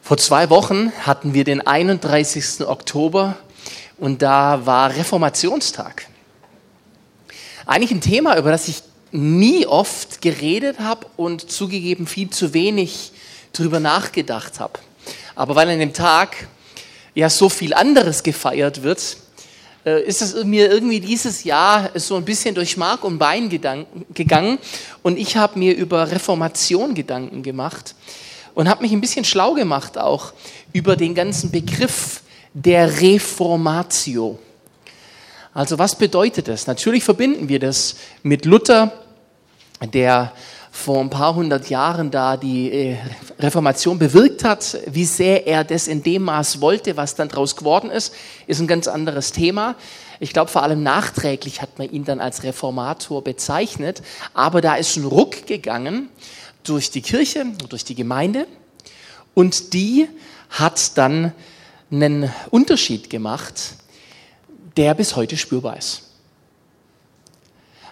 Vor 0.00 0.16
zwei 0.16 0.48
Wochen 0.48 0.92
hatten 1.04 1.34
wir 1.34 1.42
den 1.42 1.66
31. 1.66 2.64
Oktober 2.64 3.36
und 3.98 4.22
da 4.22 4.64
war 4.64 4.94
Reformationstag. 4.94 6.06
Eigentlich 7.66 7.90
ein 7.90 8.00
Thema, 8.00 8.38
über 8.38 8.52
das 8.52 8.68
ich 8.68 8.84
nie 9.10 9.66
oft 9.66 10.22
geredet 10.22 10.78
habe 10.78 11.08
und 11.16 11.50
zugegeben 11.50 12.06
viel 12.06 12.30
zu 12.30 12.54
wenig 12.54 13.10
drüber 13.52 13.80
nachgedacht 13.80 14.60
habe. 14.60 14.78
Aber 15.34 15.56
weil 15.56 15.68
an 15.68 15.80
dem 15.80 15.92
Tag 15.92 16.46
ja 17.16 17.28
so 17.28 17.48
viel 17.48 17.74
anderes 17.74 18.22
gefeiert 18.22 18.84
wird, 18.84 19.16
ist 19.86 20.20
es 20.20 20.44
mir 20.44 20.70
irgendwie 20.70 20.98
dieses 20.98 21.44
Jahr 21.44 21.90
so 21.94 22.16
ein 22.16 22.24
bisschen 22.24 22.54
durch 22.56 22.76
Mark 22.76 23.04
und 23.04 23.18
Bein 23.18 23.48
gegangen 23.48 24.58
und 25.02 25.16
ich 25.16 25.36
habe 25.36 25.58
mir 25.58 25.76
über 25.76 26.10
Reformation 26.10 26.94
Gedanken 26.94 27.44
gemacht 27.44 27.94
und 28.54 28.68
habe 28.68 28.82
mich 28.82 28.90
ein 28.90 29.00
bisschen 29.00 29.24
schlau 29.24 29.54
gemacht 29.54 29.96
auch 29.96 30.32
über 30.72 30.96
den 30.96 31.14
ganzen 31.14 31.52
Begriff 31.52 32.22
der 32.52 33.00
Reformatio. 33.00 34.40
Also 35.54 35.78
was 35.78 35.96
bedeutet 35.96 36.48
das? 36.48 36.66
Natürlich 36.66 37.04
verbinden 37.04 37.48
wir 37.48 37.60
das 37.60 37.96
mit 38.24 38.44
Luther, 38.44 38.92
der 39.94 40.32
vor 40.76 41.00
ein 41.00 41.10
paar 41.10 41.34
hundert 41.34 41.70
Jahren 41.70 42.10
da 42.10 42.36
die 42.36 42.70
äh, 42.70 42.96
Reformation 43.40 43.98
bewirkt 43.98 44.44
hat. 44.44 44.78
Wie 44.86 45.06
sehr 45.06 45.46
er 45.46 45.64
das 45.64 45.88
in 45.88 46.02
dem 46.02 46.22
Maß 46.24 46.60
wollte, 46.60 46.96
was 46.96 47.14
dann 47.14 47.28
daraus 47.28 47.56
geworden 47.56 47.90
ist, 47.90 48.14
ist 48.46 48.60
ein 48.60 48.66
ganz 48.66 48.86
anderes 48.86 49.32
Thema. 49.32 49.74
Ich 50.20 50.32
glaube, 50.32 50.50
vor 50.50 50.62
allem 50.62 50.82
nachträglich 50.82 51.62
hat 51.62 51.78
man 51.78 51.90
ihn 51.90 52.04
dann 52.04 52.20
als 52.20 52.42
Reformator 52.42 53.24
bezeichnet. 53.24 54.02
Aber 54.34 54.60
da 54.60 54.76
ist 54.76 54.96
ein 54.96 55.04
Ruck 55.04 55.46
gegangen 55.46 56.10
durch 56.62 56.90
die 56.90 57.02
Kirche, 57.02 57.46
durch 57.68 57.84
die 57.84 57.94
Gemeinde 57.94 58.46
und 59.34 59.72
die 59.72 60.08
hat 60.50 60.96
dann 60.98 61.32
einen 61.90 62.30
Unterschied 62.50 63.08
gemacht, 63.10 63.54
der 64.76 64.94
bis 64.94 65.16
heute 65.16 65.36
spürbar 65.36 65.78
ist. 65.78 66.02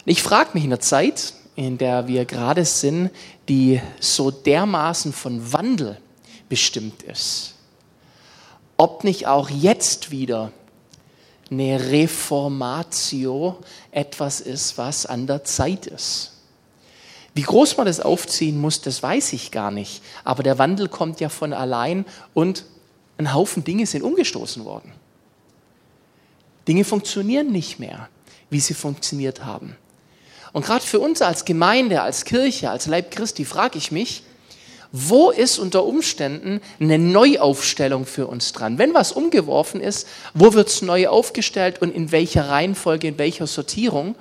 Ich 0.05 0.23
frage 0.23 0.51
mich 0.53 0.64
in 0.64 0.70
der 0.70 0.80
Zeit, 0.80 1.33
in 1.56 1.78
der 1.78 2.08
wir 2.08 2.24
gerade 2.24 2.64
sind, 2.64 3.10
die 3.48 3.80
so 4.00 4.30
dermaßen 4.30 5.12
von 5.12 5.52
Wandel 5.52 5.98
bestimmt 6.48 7.02
ist, 7.02 7.55
ob 8.77 9.05
nicht 9.05 9.27
auch 9.27 9.48
jetzt 9.50 10.11
wieder 10.11 10.52
eine 11.50 11.91
Reformatio 11.91 13.58
etwas 13.91 14.41
ist, 14.41 14.78
was 14.78 15.06
an 15.06 15.27
der 15.27 15.44
Zeit 15.44 15.86
ist. 15.86 16.33
Wie 17.34 17.42
groß 17.42 17.77
man 17.77 17.86
das 17.86 18.00
aufziehen 18.00 18.61
muss, 18.61 18.80
das 18.80 19.02
weiß 19.02 19.33
ich 19.33 19.50
gar 19.50 19.70
nicht. 19.70 20.02
Aber 20.22 20.42
der 20.42 20.58
Wandel 20.58 20.89
kommt 20.89 21.20
ja 21.20 21.28
von 21.28 21.52
allein 21.52 22.05
und 22.33 22.64
ein 23.18 23.34
Haufen 23.34 23.64
Dinge 23.64 23.86
sind 23.86 24.02
umgestoßen 24.02 24.64
worden. 24.64 24.92
Dinge 26.66 26.84
funktionieren 26.84 27.52
nicht 27.52 27.78
mehr, 27.78 28.08
wie 28.50 28.61
sie 28.61 28.74
funktioniert 28.74 29.44
haben. 29.44 29.77
Und 30.55 30.64
gerade 30.64 30.86
für 30.86 31.00
uns 31.00 31.20
als 31.20 31.44
Gemeinde, 31.44 32.00
als 32.00 32.24
Kirche, 32.24 32.70
als 32.70 32.86
Leib 32.86 33.10
Christi 33.10 33.44
frage 33.44 33.77
ich 33.77 33.91
mich, 33.91 34.22
wo 34.92 35.30
ist 35.33 35.58
unter 35.58 35.84
Umständen 35.84 36.61
eine 36.78 36.96
Neuaufstellung 36.96 38.06
für 38.06 38.28
uns 38.28 38.52
dran? 38.52 38.78
Wenn 38.78 38.94
was 38.94 39.11
umgeworfen 39.11 39.80
ist, 39.80 40.06
wo 40.33 40.55
wird 40.55 40.69
es 40.69 40.80
neu 40.80 41.08
aufgestellt 41.08 41.83
und 41.83 41.92
in 41.92 42.12
welcher 42.12 42.48
Reihenfolge, 42.48 43.08
in 43.08 43.19
welcher 43.19 43.48
Sortierung? 43.48 44.14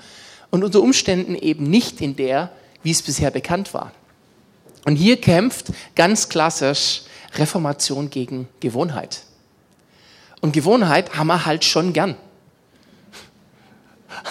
Und 0.49 0.63
unter 0.63 0.81
Umständen 0.81 1.35
eben 1.35 1.69
nicht 1.69 2.01
in 2.01 2.15
der, 2.15 2.49
wie 2.81 2.89
es 2.89 3.03
bisher 3.03 3.29
bekannt 3.29 3.75
war. 3.75 3.91
Und 4.85 4.95
hier 4.95 5.21
kämpft 5.21 5.67
ganz 5.95 6.29
klassisch 6.29 7.03
Reformation 7.35 8.09
gegen 8.09 8.47
Gewohnheit. 8.59 9.21
Und 10.41 10.53
Gewohnheit 10.53 11.15
haben 11.15 11.27
wir 11.27 11.45
halt 11.45 11.63
schon 11.63 11.93
gern. 11.93 12.15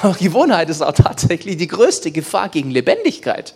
Aber 0.03 0.15
Gewohnheit 0.19 0.69
ist 0.69 0.83
auch 0.83 0.93
tatsächlich 0.93 1.57
die 1.57 1.69
größte 1.69 2.11
Gefahr 2.11 2.49
gegen 2.49 2.71
Lebendigkeit. 2.71 3.55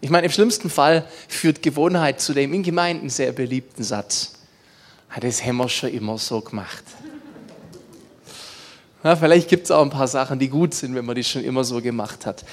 Ich 0.00 0.10
meine, 0.10 0.26
im 0.26 0.32
schlimmsten 0.32 0.70
Fall 0.70 1.08
führt 1.26 1.62
Gewohnheit 1.62 2.20
zu 2.20 2.34
dem 2.34 2.52
in 2.52 2.62
Gemeinden 2.62 3.08
sehr 3.08 3.32
beliebten 3.32 3.82
Satz. 3.82 4.34
Das 5.20 5.42
haben 5.42 5.56
wir 5.56 5.68
schon 5.68 5.90
immer 5.90 6.18
so 6.18 6.40
gemacht. 6.40 6.84
Ja, 9.02 9.16
vielleicht 9.16 9.48
gibt 9.48 9.64
es 9.64 9.70
auch 9.70 9.82
ein 9.82 9.90
paar 9.90 10.06
Sachen, 10.06 10.38
die 10.38 10.48
gut 10.48 10.74
sind, 10.74 10.94
wenn 10.94 11.04
man 11.04 11.16
die 11.16 11.24
schon 11.24 11.42
immer 11.42 11.64
so 11.64 11.80
gemacht 11.80 12.26
hat. 12.26 12.44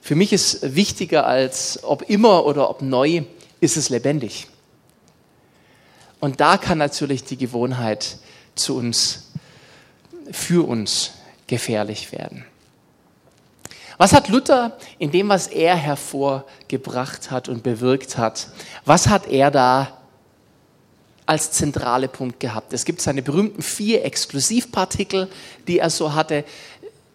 Für 0.00 0.14
mich 0.14 0.32
ist 0.32 0.74
wichtiger 0.76 1.26
als 1.26 1.82
ob 1.82 2.08
immer 2.08 2.46
oder 2.46 2.70
ob 2.70 2.80
neu, 2.80 3.24
ist 3.60 3.76
es 3.76 3.88
lebendig. 3.88 4.46
Und 6.20 6.40
da 6.40 6.56
kann 6.56 6.78
natürlich 6.78 7.24
die 7.24 7.36
Gewohnheit 7.36 8.18
zu 8.54 8.76
uns, 8.76 9.30
für 10.30 10.66
uns 10.66 11.12
gefährlich 11.46 12.12
werden. 12.12 12.44
Was 13.96 14.12
hat 14.12 14.28
Luther 14.28 14.76
in 14.98 15.12
dem, 15.12 15.28
was 15.28 15.46
er 15.46 15.76
hervorgebracht 15.76 17.30
hat 17.30 17.48
und 17.48 17.62
bewirkt 17.62 18.18
hat, 18.18 18.48
was 18.84 19.08
hat 19.08 19.28
er 19.28 19.50
da 19.50 19.98
als 21.26 21.52
zentrale 21.52 22.08
Punkt 22.08 22.40
gehabt. 22.40 22.72
Es 22.72 22.84
gibt 22.84 23.00
seine 23.00 23.22
berühmten 23.22 23.62
vier 23.62 24.04
Exklusivpartikel, 24.04 25.28
die 25.66 25.78
er 25.78 25.90
so 25.90 26.14
hatte. 26.14 26.44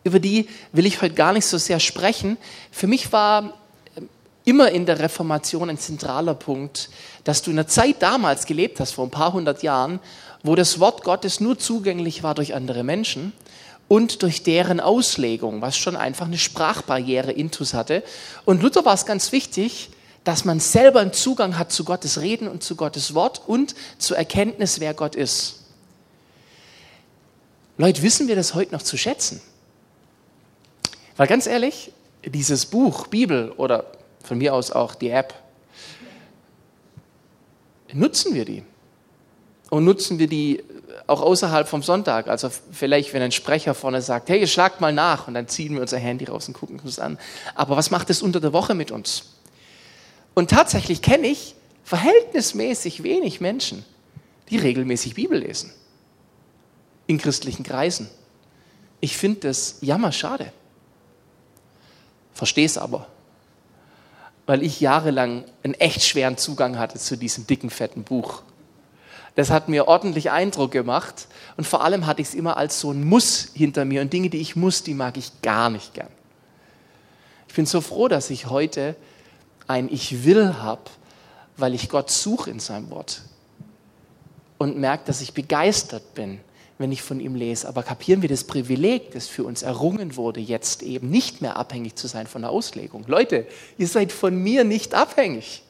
Über 0.03 0.19
die 0.19 0.47
will 0.71 0.85
ich 0.85 1.01
heute 1.01 1.13
gar 1.13 1.33
nicht 1.33 1.45
so 1.45 1.57
sehr 1.57 1.79
sprechen. 1.79 2.37
Für 2.71 2.87
mich 2.87 3.11
war 3.11 3.53
ähm, 3.95 4.09
immer 4.45 4.71
in 4.71 4.85
der 4.87 4.99
Reformation 4.99 5.69
ein 5.69 5.77
zentraler 5.77 6.33
Punkt, 6.33 6.89
dass 7.23 7.43
du 7.43 7.51
in 7.51 7.59
einer 7.59 7.67
Zeit 7.67 7.97
damals 7.99 8.47
gelebt 8.47 8.79
hast, 8.79 8.93
vor 8.93 9.05
ein 9.05 9.11
paar 9.11 9.33
hundert 9.33 9.61
Jahren, 9.61 9.99
wo 10.41 10.55
das 10.55 10.79
Wort 10.79 11.03
Gottes 11.03 11.39
nur 11.39 11.59
zugänglich 11.59 12.23
war 12.23 12.33
durch 12.33 12.55
andere 12.55 12.83
Menschen 12.83 13.33
und 13.89 14.21
durch 14.23 14.43
deren 14.43 14.79
Auslegung, 14.79 15.61
was 15.61 15.75
schon 15.75 15.97
einfach 15.97 16.27
eine 16.27 16.37
Sprachbarriere 16.37 17.33
intus 17.33 17.73
hatte. 17.73 18.03
Und 18.45 18.61
Luther 18.61 18.85
war 18.85 18.93
es 18.93 19.05
ganz 19.05 19.33
wichtig, 19.33 19.89
dass 20.23 20.45
man 20.45 20.59
selber 20.59 21.01
einen 21.01 21.11
Zugang 21.11 21.57
hat 21.57 21.71
zu 21.71 21.83
Gottes 21.83 22.21
Reden 22.21 22.47
und 22.47 22.63
zu 22.63 22.75
Gottes 22.75 23.15
Wort 23.15 23.41
und 23.47 23.75
zur 23.97 24.15
Erkenntnis, 24.15 24.79
wer 24.79 24.93
Gott 24.93 25.15
ist. 25.15 25.65
Leute, 27.77 28.03
wissen 28.03 28.27
wir 28.27 28.35
das 28.35 28.53
heute 28.53 28.73
noch 28.73 28.83
zu 28.83 28.95
schätzen? 28.95 29.41
Weil 31.17 31.27
ganz 31.27 31.47
ehrlich, 31.47 31.91
dieses 32.23 32.67
Buch, 32.67 33.07
Bibel 33.07 33.51
oder 33.51 33.85
von 34.23 34.37
mir 34.37 34.53
aus 34.53 34.71
auch 34.71 34.93
die 34.93 35.09
App, 35.09 35.33
nutzen 37.91 38.35
wir 38.35 38.45
die? 38.45 38.63
Und 39.71 39.85
nutzen 39.85 40.19
wir 40.19 40.27
die 40.27 40.63
auch 41.07 41.21
außerhalb 41.21 41.67
vom 41.67 41.83
Sonntag? 41.83 42.27
Also 42.27 42.49
vielleicht, 42.71 43.13
wenn 43.13 43.21
ein 43.21 43.31
Sprecher 43.31 43.73
vorne 43.73 44.01
sagt, 44.01 44.29
hey, 44.29 44.45
schlagt 44.47 44.81
mal 44.81 44.93
nach 44.93 45.27
und 45.27 45.33
dann 45.33 45.47
ziehen 45.47 45.75
wir 45.75 45.81
unser 45.81 45.97
Handy 45.97 46.25
raus 46.25 46.47
und 46.47 46.53
gucken 46.53 46.79
uns 46.79 46.99
an. 46.99 47.17
Aber 47.55 47.75
was 47.77 47.91
macht 47.91 48.09
es 48.09 48.21
unter 48.21 48.39
der 48.39 48.53
Woche 48.53 48.75
mit 48.75 48.91
uns? 48.91 49.35
Und 50.33 50.49
tatsächlich 50.49 51.01
kenne 51.01 51.27
ich 51.27 51.55
verhältnismäßig 51.83 53.03
wenig 53.03 53.41
Menschen, 53.41 53.83
die 54.49 54.57
regelmäßig 54.57 55.15
Bibel 55.15 55.39
lesen. 55.39 55.73
In 57.07 57.17
christlichen 57.17 57.63
Kreisen. 57.63 58.09
Ich 59.01 59.17
finde 59.17 59.47
das 59.47 59.77
jammerschade. 59.81 60.51
Verstehe 62.33 62.65
es 62.65 62.77
aber. 62.77 63.07
Weil 64.45 64.63
ich 64.63 64.79
jahrelang 64.79 65.45
einen 65.63 65.73
echt 65.73 66.03
schweren 66.03 66.37
Zugang 66.37 66.77
hatte 66.77 66.99
zu 66.99 67.17
diesem 67.17 67.47
dicken, 67.47 67.69
fetten 67.69 68.03
Buch. 68.03 68.43
Das 69.39 69.51
hat 69.51 69.69
mir 69.69 69.87
ordentlich 69.87 70.31
Eindruck 70.31 70.71
gemacht 70.71 71.29
und 71.55 71.65
vor 71.65 71.81
allem 71.81 72.05
hatte 72.05 72.21
ich 72.21 72.27
es 72.27 72.33
immer 72.33 72.57
als 72.57 72.81
so 72.81 72.91
ein 72.91 73.05
Muss 73.05 73.51
hinter 73.53 73.85
mir 73.85 74.01
und 74.01 74.11
Dinge, 74.11 74.29
die 74.29 74.41
ich 74.41 74.57
muss, 74.57 74.83
die 74.83 74.93
mag 74.93 75.15
ich 75.15 75.41
gar 75.41 75.69
nicht 75.69 75.93
gern. 75.93 76.09
Ich 77.47 77.53
bin 77.53 77.65
so 77.65 77.79
froh, 77.79 78.09
dass 78.09 78.31
ich 78.31 78.47
heute 78.47 78.97
ein 79.65 79.87
Ich 79.89 80.25
will 80.25 80.55
habe, 80.55 80.81
weil 81.55 81.73
ich 81.73 81.87
Gott 81.87 82.11
suche 82.11 82.49
in 82.49 82.59
seinem 82.59 82.89
Wort 82.89 83.21
und 84.57 84.77
merke, 84.77 85.05
dass 85.05 85.21
ich 85.21 85.33
begeistert 85.33 86.15
bin, 86.15 86.41
wenn 86.77 86.91
ich 86.91 87.01
von 87.01 87.21
ihm 87.21 87.35
lese. 87.35 87.65
Aber 87.69 87.81
kapieren 87.81 88.21
wir 88.21 88.27
das 88.27 88.43
Privileg, 88.43 89.11
das 89.11 89.27
für 89.27 89.45
uns 89.45 89.61
errungen 89.61 90.17
wurde, 90.17 90.41
jetzt 90.41 90.83
eben 90.83 91.09
nicht 91.09 91.39
mehr 91.39 91.55
abhängig 91.55 91.95
zu 91.95 92.07
sein 92.07 92.27
von 92.27 92.41
der 92.41 92.51
Auslegung. 92.51 93.05
Leute, 93.07 93.47
ihr 93.77 93.87
seid 93.87 94.11
von 94.11 94.35
mir 94.35 94.65
nicht 94.65 94.95
abhängig. 94.95 95.63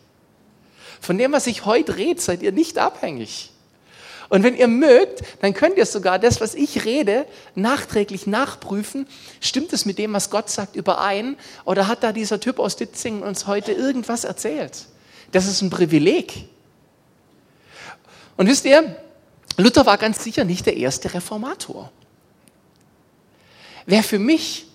Von 0.99 1.19
dem, 1.19 1.33
was 1.33 1.45
ich 1.45 1.65
heute 1.65 1.97
rede, 1.97 2.19
seid 2.19 2.41
ihr 2.41 2.51
nicht 2.51 2.79
abhängig. 2.79 3.51
Und 4.29 4.43
wenn 4.43 4.55
ihr 4.55 4.67
mögt, 4.67 5.23
dann 5.41 5.55
könnt 5.55 5.77
ihr 5.77 5.87
sogar 5.87 6.19
das, 6.19 6.39
was 6.39 6.53
ich 6.53 6.85
rede, 6.85 7.25
nachträglich 7.55 8.27
nachprüfen. 8.27 9.07
Stimmt 9.41 9.73
es 9.73 9.85
mit 9.85 9.97
dem, 9.97 10.13
was 10.13 10.29
Gott 10.29 10.49
sagt, 10.51 10.75
überein? 10.75 11.35
Oder 11.65 11.87
hat 11.87 12.03
da 12.03 12.11
dieser 12.11 12.39
Typ 12.39 12.59
aus 12.59 12.75
Ditzingen 12.75 13.23
uns 13.23 13.47
heute 13.47 13.71
irgendwas 13.71 14.23
erzählt? 14.23 14.85
Das 15.31 15.47
ist 15.47 15.61
ein 15.61 15.71
Privileg. 15.71 16.45
Und 18.37 18.47
wisst 18.47 18.65
ihr, 18.65 18.95
Luther 19.57 19.85
war 19.85 19.97
ganz 19.97 20.23
sicher 20.23 20.45
nicht 20.45 20.65
der 20.67 20.77
erste 20.77 21.13
Reformator. 21.13 21.91
Wer 23.87 24.03
für 24.03 24.19
mich 24.19 24.67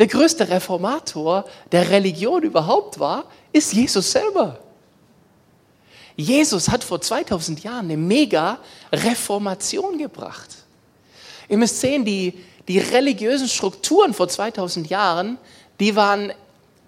der 0.00 0.08
größte 0.08 0.48
Reformator 0.48 1.44
der 1.70 1.90
Religion 1.90 2.42
überhaupt 2.42 2.98
war, 2.98 3.24
ist 3.52 3.72
Jesus 3.72 4.10
selber. 4.10 4.58
Jesus 6.20 6.68
hat 6.68 6.82
vor 6.82 7.00
2000 7.00 7.62
Jahren 7.62 7.84
eine 7.84 7.96
mega 7.96 8.58
Reformation 8.92 9.98
gebracht. 9.98 10.50
Ihr 11.48 11.58
müsst 11.58 11.80
sehen, 11.80 12.04
die, 12.04 12.34
die 12.66 12.80
religiösen 12.80 13.48
Strukturen 13.48 14.12
vor 14.12 14.28
2000 14.28 14.90
Jahren, 14.90 15.38
die 15.78 15.94
waren 15.94 16.32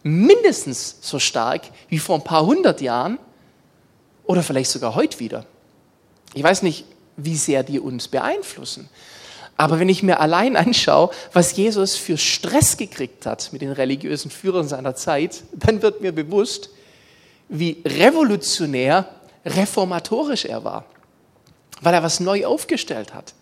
mindestens 0.02 0.96
so 1.00 1.20
stark 1.20 1.62
wie 1.88 2.00
vor 2.00 2.16
ein 2.16 2.24
paar 2.24 2.44
hundert 2.44 2.80
Jahren 2.80 3.18
oder 4.24 4.42
vielleicht 4.42 4.70
sogar 4.70 4.96
heute 4.96 5.20
wieder. 5.20 5.46
Ich 6.34 6.42
weiß 6.42 6.62
nicht, 6.62 6.84
wie 7.16 7.36
sehr 7.36 7.62
die 7.62 7.78
uns 7.78 8.08
beeinflussen. 8.08 8.88
Aber 9.56 9.78
wenn 9.78 9.88
ich 9.88 10.02
mir 10.02 10.18
allein 10.18 10.56
anschaue, 10.56 11.10
was 11.32 11.56
Jesus 11.56 11.94
für 11.94 12.18
Stress 12.18 12.76
gekriegt 12.76 13.26
hat 13.26 13.52
mit 13.52 13.62
den 13.62 13.70
religiösen 13.70 14.32
Führern 14.32 14.66
seiner 14.66 14.96
Zeit, 14.96 15.44
dann 15.52 15.82
wird 15.82 16.00
mir 16.00 16.10
bewusst, 16.10 16.70
wie 17.48 17.82
revolutionär, 17.84 19.08
reformatorisch 19.44 20.44
er 20.44 20.64
war, 20.64 20.84
weil 21.80 21.94
er 21.94 22.02
was 22.02 22.20
neu 22.20 22.46
aufgestellt 22.46 23.14
hat. 23.14 23.34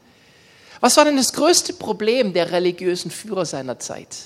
Was 0.80 0.96
war 0.96 1.04
denn 1.04 1.16
das 1.16 1.32
größte 1.32 1.72
Problem 1.72 2.32
der 2.32 2.52
religiösen 2.52 3.10
Führer 3.10 3.44
seiner 3.44 3.78
Zeit? 3.78 4.16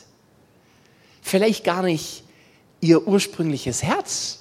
Vielleicht 1.22 1.64
gar 1.64 1.82
nicht 1.82 2.24
ihr 2.80 3.06
ursprüngliches 3.06 3.82
Herz. 3.82 4.40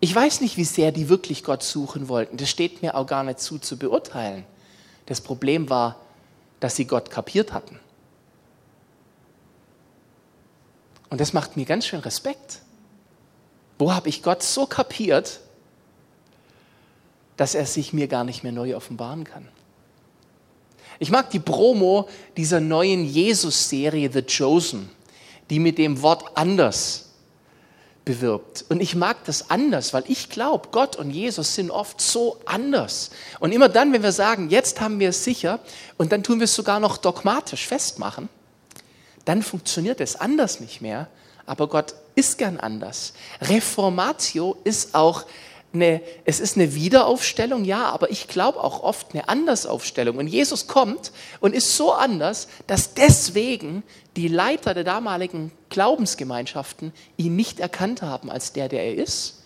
Ich 0.00 0.14
weiß 0.14 0.40
nicht, 0.40 0.56
wie 0.56 0.64
sehr 0.64 0.92
die 0.92 1.08
wirklich 1.08 1.44
Gott 1.44 1.62
suchen 1.62 2.08
wollten. 2.08 2.36
Das 2.36 2.50
steht 2.50 2.82
mir 2.82 2.96
auch 2.96 3.06
gar 3.06 3.22
nicht 3.22 3.40
zu 3.40 3.58
zu 3.58 3.78
beurteilen. 3.78 4.44
Das 5.06 5.20
Problem 5.20 5.70
war 5.70 5.96
dass 6.64 6.76
sie 6.76 6.86
Gott 6.86 7.10
kapiert 7.10 7.52
hatten. 7.52 7.78
Und 11.10 11.20
das 11.20 11.34
macht 11.34 11.58
mir 11.58 11.66
ganz 11.66 11.86
schön 11.86 12.00
Respekt. 12.00 12.60
Wo 13.78 13.92
habe 13.92 14.08
ich 14.08 14.22
Gott 14.22 14.42
so 14.42 14.64
kapiert, 14.64 15.40
dass 17.36 17.54
er 17.54 17.66
sich 17.66 17.92
mir 17.92 18.08
gar 18.08 18.24
nicht 18.24 18.42
mehr 18.42 18.52
neu 18.52 18.76
offenbaren 18.76 19.24
kann? 19.24 19.48
Ich 20.98 21.10
mag 21.10 21.30
die 21.30 21.40
Promo 21.40 22.08
dieser 22.36 22.60
neuen 22.60 23.04
Jesus-Serie 23.04 24.10
The 24.12 24.22
Chosen, 24.22 24.90
die 25.50 25.58
mit 25.58 25.78
dem 25.78 26.02
Wort 26.02 26.24
anders 26.36 27.04
bewirbt. 28.04 28.64
Und 28.68 28.80
ich 28.80 28.94
mag 28.94 29.24
das 29.24 29.50
anders, 29.50 29.92
weil 29.92 30.04
ich 30.08 30.28
glaube, 30.28 30.68
Gott 30.70 30.96
und 30.96 31.10
Jesus 31.10 31.54
sind 31.54 31.70
oft 31.70 32.00
so 32.00 32.38
anders. 32.44 33.10
Und 33.40 33.52
immer 33.52 33.68
dann, 33.68 33.92
wenn 33.92 34.02
wir 34.02 34.12
sagen, 34.12 34.50
jetzt 34.50 34.80
haben 34.80 35.00
wir 35.00 35.08
es 35.08 35.24
sicher 35.24 35.60
und 35.96 36.12
dann 36.12 36.22
tun 36.22 36.38
wir 36.38 36.44
es 36.44 36.54
sogar 36.54 36.80
noch 36.80 36.96
dogmatisch 36.98 37.66
festmachen, 37.66 38.28
dann 39.24 39.42
funktioniert 39.42 40.00
es 40.00 40.16
anders 40.16 40.60
nicht 40.60 40.80
mehr. 40.80 41.08
Aber 41.46 41.68
Gott 41.68 41.94
ist 42.14 42.38
gern 42.38 42.58
anders. 42.58 43.14
Reformatio 43.40 44.56
ist 44.64 44.94
auch 44.94 45.24
eine, 45.74 46.00
es 46.24 46.40
ist 46.40 46.56
eine 46.56 46.74
Wiederaufstellung, 46.74 47.64
ja, 47.64 47.86
aber 47.86 48.10
ich 48.10 48.28
glaube 48.28 48.62
auch 48.62 48.82
oft 48.82 49.12
eine 49.12 49.28
Andersaufstellung. 49.28 50.18
Und 50.18 50.28
Jesus 50.28 50.66
kommt 50.66 51.12
und 51.40 51.54
ist 51.54 51.76
so 51.76 51.92
anders, 51.92 52.48
dass 52.66 52.94
deswegen 52.94 53.82
die 54.16 54.28
Leiter 54.28 54.74
der 54.74 54.84
damaligen 54.84 55.52
Glaubensgemeinschaften 55.70 56.92
ihn 57.16 57.36
nicht 57.36 57.60
erkannt 57.60 58.02
haben 58.02 58.30
als 58.30 58.52
der, 58.52 58.68
der 58.68 58.84
er 58.84 58.94
ist, 58.94 59.42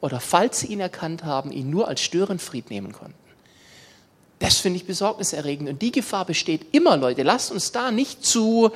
oder 0.00 0.20
falls 0.20 0.60
sie 0.60 0.68
ihn 0.68 0.80
erkannt 0.80 1.24
haben, 1.24 1.52
ihn 1.52 1.70
nur 1.70 1.88
als 1.88 2.00
Störenfried 2.00 2.70
nehmen 2.70 2.92
konnten. 2.92 3.14
Das 4.38 4.56
finde 4.56 4.78
ich 4.78 4.86
besorgniserregend. 4.86 5.68
Und 5.68 5.82
die 5.82 5.92
Gefahr 5.92 6.24
besteht 6.24 6.74
immer, 6.74 6.96
Leute. 6.96 7.22
Lasst 7.22 7.52
uns 7.52 7.72
da 7.72 7.90
nicht 7.90 8.24
zu 8.24 8.70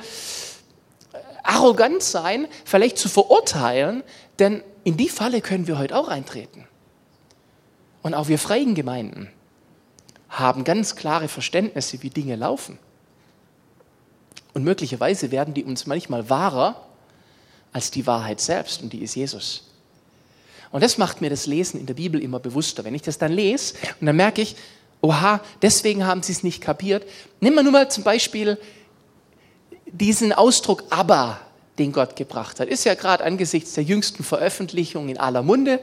äh, 1.11 1.17
arrogant 1.41 2.03
sein, 2.03 2.47
vielleicht 2.63 2.99
zu 2.99 3.09
verurteilen, 3.09 4.03
denn 4.37 4.63
in 4.83 4.97
die 4.97 5.09
Falle 5.09 5.41
können 5.41 5.65
wir 5.65 5.79
heute 5.79 5.97
auch 5.97 6.07
eintreten. 6.07 6.67
Und 8.05 8.13
auch 8.13 8.27
wir 8.27 8.37
freien 8.37 8.75
Gemeinden 8.75 9.31
haben 10.29 10.63
ganz 10.63 10.95
klare 10.95 11.27
Verständnisse, 11.27 12.03
wie 12.03 12.11
Dinge 12.11 12.35
laufen. 12.35 12.77
Und 14.53 14.63
möglicherweise 14.63 15.31
werden 15.31 15.55
die 15.55 15.63
uns 15.63 15.87
manchmal 15.87 16.29
wahrer 16.29 16.85
als 17.73 17.89
die 17.89 18.05
Wahrheit 18.05 18.41
selbst, 18.41 18.83
und 18.83 18.93
die 18.93 19.01
ist 19.01 19.15
Jesus. 19.15 19.71
Und 20.71 20.83
das 20.83 20.99
macht 20.99 21.21
mir 21.21 21.31
das 21.31 21.47
Lesen 21.47 21.79
in 21.79 21.87
der 21.87 21.95
Bibel 21.95 22.21
immer 22.21 22.39
bewusster. 22.39 22.83
Wenn 22.83 22.93
ich 22.93 23.01
das 23.01 23.17
dann 23.17 23.31
lese 23.31 23.73
und 23.99 24.05
dann 24.05 24.17
merke 24.17 24.43
ich, 24.43 24.55
oha, 25.01 25.41
deswegen 25.63 26.05
haben 26.05 26.21
sie 26.21 26.33
es 26.33 26.43
nicht 26.43 26.61
kapiert. 26.61 27.09
Nimm 27.39 27.55
mal 27.55 27.63
nur 27.63 27.71
mal 27.71 27.89
zum 27.89 28.03
Beispiel 28.03 28.59
diesen 29.87 30.31
Ausdruck 30.31 30.83
Abba, 30.91 31.39
den 31.79 31.91
Gott 31.91 32.15
gebracht 32.15 32.59
hat. 32.59 32.67
Ist 32.67 32.83
ja 32.83 32.93
gerade 32.93 33.23
angesichts 33.23 33.73
der 33.73 33.83
jüngsten 33.83 34.23
Veröffentlichung 34.23 35.09
in 35.09 35.17
aller 35.17 35.41
Munde. 35.41 35.79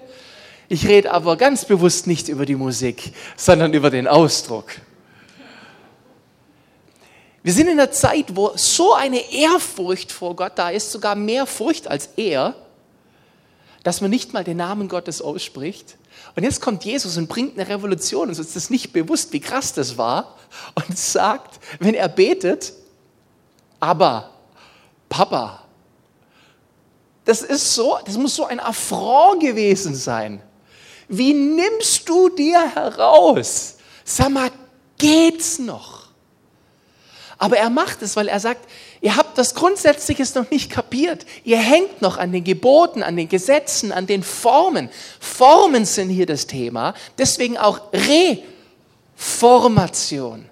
Ich 0.72 0.86
rede 0.86 1.10
aber 1.12 1.36
ganz 1.36 1.66
bewusst 1.66 2.06
nicht 2.06 2.30
über 2.30 2.46
die 2.46 2.54
Musik, 2.54 3.12
sondern 3.36 3.74
über 3.74 3.90
den 3.90 4.08
Ausdruck. 4.08 4.68
Wir 7.42 7.52
sind 7.52 7.66
in 7.66 7.78
einer 7.78 7.90
Zeit, 7.90 8.34
wo 8.36 8.52
so 8.56 8.94
eine 8.94 9.34
Ehrfurcht 9.34 10.10
vor 10.10 10.34
Gott 10.34 10.52
da 10.54 10.70
ist, 10.70 10.90
sogar 10.90 11.14
mehr 11.14 11.44
Furcht 11.44 11.88
als 11.88 12.08
er, 12.16 12.54
dass 13.82 14.00
man 14.00 14.08
nicht 14.08 14.32
mal 14.32 14.44
den 14.44 14.56
Namen 14.56 14.88
Gottes 14.88 15.20
ausspricht. 15.20 15.98
Und 16.36 16.42
jetzt 16.42 16.62
kommt 16.62 16.86
Jesus 16.86 17.18
und 17.18 17.28
bringt 17.28 17.58
eine 17.58 17.68
Revolution, 17.68 18.30
uns 18.30 18.38
ist 18.38 18.56
das 18.56 18.70
nicht 18.70 18.94
bewusst, 18.94 19.34
wie 19.34 19.40
krass 19.40 19.74
das 19.74 19.98
war, 19.98 20.38
und 20.74 20.96
sagt, 20.96 21.60
wenn 21.80 21.92
er 21.92 22.08
betet, 22.08 22.72
aber 23.78 24.30
Papa, 25.10 25.64
das 27.26 27.42
ist 27.42 27.74
so, 27.74 27.98
das 28.06 28.16
muss 28.16 28.34
so 28.34 28.46
ein 28.46 28.58
Affront 28.58 29.42
gewesen 29.42 29.94
sein. 29.94 30.42
Wie 31.14 31.34
nimmst 31.34 32.08
du 32.08 32.30
dir 32.30 32.74
heraus? 32.74 33.74
Sag 34.02 34.30
mal, 34.30 34.50
geht's 34.96 35.58
noch? 35.58 36.06
Aber 37.36 37.58
er 37.58 37.68
macht 37.68 38.00
es, 38.00 38.16
weil 38.16 38.28
er 38.28 38.40
sagt, 38.40 38.66
ihr 39.02 39.14
habt 39.14 39.36
das 39.36 39.54
Grundsätzliche 39.54 40.24
noch 40.34 40.48
nicht 40.50 40.70
kapiert. 40.70 41.26
Ihr 41.44 41.58
hängt 41.58 42.00
noch 42.00 42.16
an 42.16 42.32
den 42.32 42.44
Geboten, 42.44 43.02
an 43.02 43.16
den 43.16 43.28
Gesetzen, 43.28 43.92
an 43.92 44.06
den 44.06 44.22
Formen. 44.22 44.88
Formen 45.20 45.84
sind 45.84 46.08
hier 46.08 46.24
das 46.24 46.46
Thema. 46.46 46.94
Deswegen 47.18 47.58
auch 47.58 47.82
Reformation. 49.18 50.46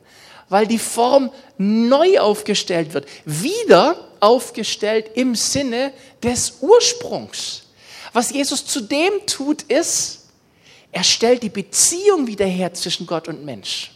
Weil 0.50 0.66
die 0.66 0.78
Form 0.78 1.30
neu 1.56 2.18
aufgestellt 2.18 2.92
wird. 2.92 3.06
Wieder 3.24 3.96
aufgestellt 4.20 5.12
im 5.14 5.34
Sinne 5.34 5.94
des 6.22 6.58
Ursprungs. 6.60 7.62
Was 8.12 8.30
Jesus 8.30 8.66
zudem 8.66 9.24
tut, 9.26 9.62
ist, 9.62 10.19
er 10.92 11.04
stellt 11.04 11.42
die 11.42 11.50
Beziehung 11.50 12.26
wieder 12.26 12.46
her 12.46 12.74
zwischen 12.74 13.06
Gott 13.06 13.28
und 13.28 13.44
Mensch, 13.44 13.92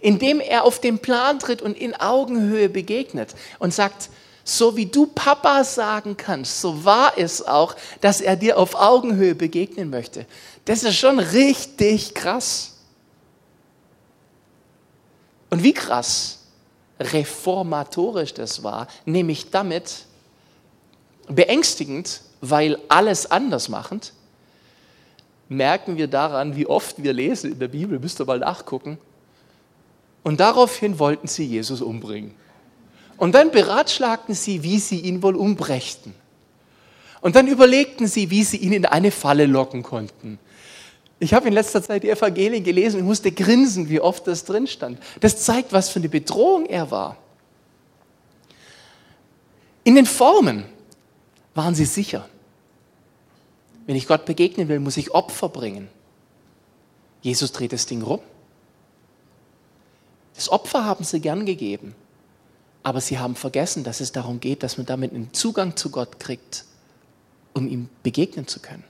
indem 0.00 0.40
er 0.40 0.64
auf 0.64 0.80
den 0.80 0.98
Plan 0.98 1.38
tritt 1.38 1.62
und 1.62 1.76
in 1.76 1.94
Augenhöhe 1.94 2.68
begegnet 2.68 3.34
und 3.58 3.72
sagt, 3.72 4.10
so 4.44 4.76
wie 4.76 4.86
du 4.86 5.06
Papa 5.06 5.64
sagen 5.64 6.16
kannst, 6.16 6.60
so 6.60 6.84
war 6.84 7.16
es 7.16 7.46
auch, 7.46 7.74
dass 8.00 8.20
er 8.20 8.36
dir 8.36 8.58
auf 8.58 8.74
Augenhöhe 8.74 9.34
begegnen 9.34 9.88
möchte. 9.88 10.26
Das 10.66 10.82
ist 10.82 10.96
schon 10.96 11.18
richtig 11.18 12.14
krass. 12.14 12.74
Und 15.48 15.62
wie 15.62 15.72
krass 15.72 16.40
reformatorisch 17.00 18.34
das 18.34 18.62
war, 18.62 18.86
nämlich 19.04 19.50
damit 19.50 20.04
beängstigend, 21.28 22.20
weil 22.40 22.78
alles 22.88 23.30
anders 23.30 23.68
machend, 23.68 24.12
merken 25.48 25.96
wir 25.96 26.06
daran, 26.06 26.56
wie 26.56 26.66
oft 26.66 27.02
wir 27.02 27.12
lesen 27.12 27.52
in 27.52 27.58
der 27.58 27.68
Bibel, 27.68 27.98
müsst 27.98 28.20
ihr 28.20 28.24
mal 28.24 28.38
nachgucken. 28.38 28.98
Und 30.22 30.40
daraufhin 30.40 30.98
wollten 30.98 31.28
sie 31.28 31.44
Jesus 31.44 31.82
umbringen. 31.82 32.34
Und 33.16 33.34
dann 33.34 33.50
beratschlagten 33.50 34.34
sie, 34.34 34.62
wie 34.62 34.78
sie 34.78 35.00
ihn 35.00 35.22
wohl 35.22 35.36
umbrächten. 35.36 36.14
Und 37.20 37.36
dann 37.36 37.46
überlegten 37.46 38.06
sie, 38.06 38.30
wie 38.30 38.42
sie 38.42 38.56
ihn 38.56 38.72
in 38.72 38.86
eine 38.86 39.10
Falle 39.10 39.46
locken 39.46 39.82
konnten. 39.82 40.38
Ich 41.20 41.32
habe 41.32 41.48
in 41.48 41.54
letzter 41.54 41.82
Zeit 41.82 42.02
die 42.02 42.10
Evangelien 42.10 42.64
gelesen 42.64 43.00
und 43.00 43.06
musste 43.06 43.32
grinsen, 43.32 43.88
wie 43.88 44.00
oft 44.00 44.26
das 44.26 44.44
drin 44.44 44.66
stand. 44.66 44.98
Das 45.20 45.42
zeigt, 45.42 45.72
was 45.72 45.88
für 45.88 46.00
eine 46.00 46.08
Bedrohung 46.08 46.66
er 46.66 46.90
war. 46.90 47.16
In 49.84 49.94
den 49.94 50.06
Formen 50.06 50.64
waren 51.54 51.74
sie 51.74 51.84
sicher. 51.84 52.28
Wenn 53.86 53.96
ich 53.96 54.06
Gott 54.06 54.24
begegnen 54.24 54.68
will, 54.68 54.80
muss 54.80 54.96
ich 54.96 55.12
Opfer 55.12 55.48
bringen. 55.48 55.88
Jesus 57.22 57.52
dreht 57.52 57.72
das 57.72 57.86
Ding 57.86 58.02
rum. 58.02 58.20
Das 60.34 60.48
Opfer 60.48 60.84
haben 60.84 61.04
sie 61.04 61.20
gern 61.20 61.46
gegeben, 61.46 61.94
aber 62.82 63.00
sie 63.00 63.18
haben 63.18 63.36
vergessen, 63.36 63.84
dass 63.84 64.00
es 64.00 64.12
darum 64.12 64.40
geht, 64.40 64.62
dass 64.62 64.78
man 64.78 64.86
damit 64.86 65.12
einen 65.12 65.32
Zugang 65.32 65.76
zu 65.76 65.90
Gott 65.90 66.18
kriegt, 66.18 66.64
um 67.52 67.68
ihm 67.68 67.88
begegnen 68.02 68.46
zu 68.46 68.60
können. 68.60 68.84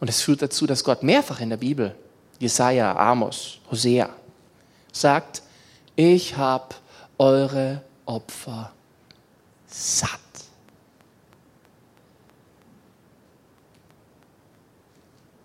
Und 0.00 0.08
es 0.08 0.22
führt 0.22 0.40
dazu, 0.40 0.66
dass 0.66 0.82
Gott 0.82 1.02
mehrfach 1.02 1.40
in 1.40 1.50
der 1.50 1.58
Bibel, 1.58 1.94
Jesaja, 2.38 2.96
Amos, 2.96 3.60
Hosea, 3.70 4.08
sagt, 4.92 5.42
ich 5.94 6.36
habe 6.36 6.74
eure 7.18 7.82
Opfer 8.06 8.72
satt. 9.66 10.18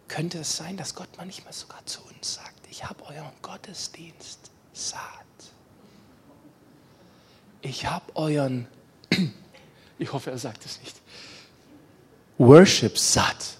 Könnte 0.07 0.39
es 0.39 0.55
sein, 0.55 0.77
dass 0.77 0.95
Gott 0.95 1.09
manchmal 1.17 1.53
sogar 1.53 1.85
zu 1.85 2.01
uns 2.03 2.35
sagt, 2.35 2.67
ich 2.69 2.85
habe 2.85 3.03
euren 3.05 3.31
Gottesdienst 3.41 4.51
satt. 4.73 4.99
Ich 7.61 7.87
habe 7.87 8.15
euren, 8.15 8.67
ich 9.99 10.13
hoffe, 10.13 10.29
er 10.31 10.37
sagt 10.37 10.65
es 10.65 10.79
nicht, 10.81 10.95
Worship 12.37 12.97
satt. 12.97 13.57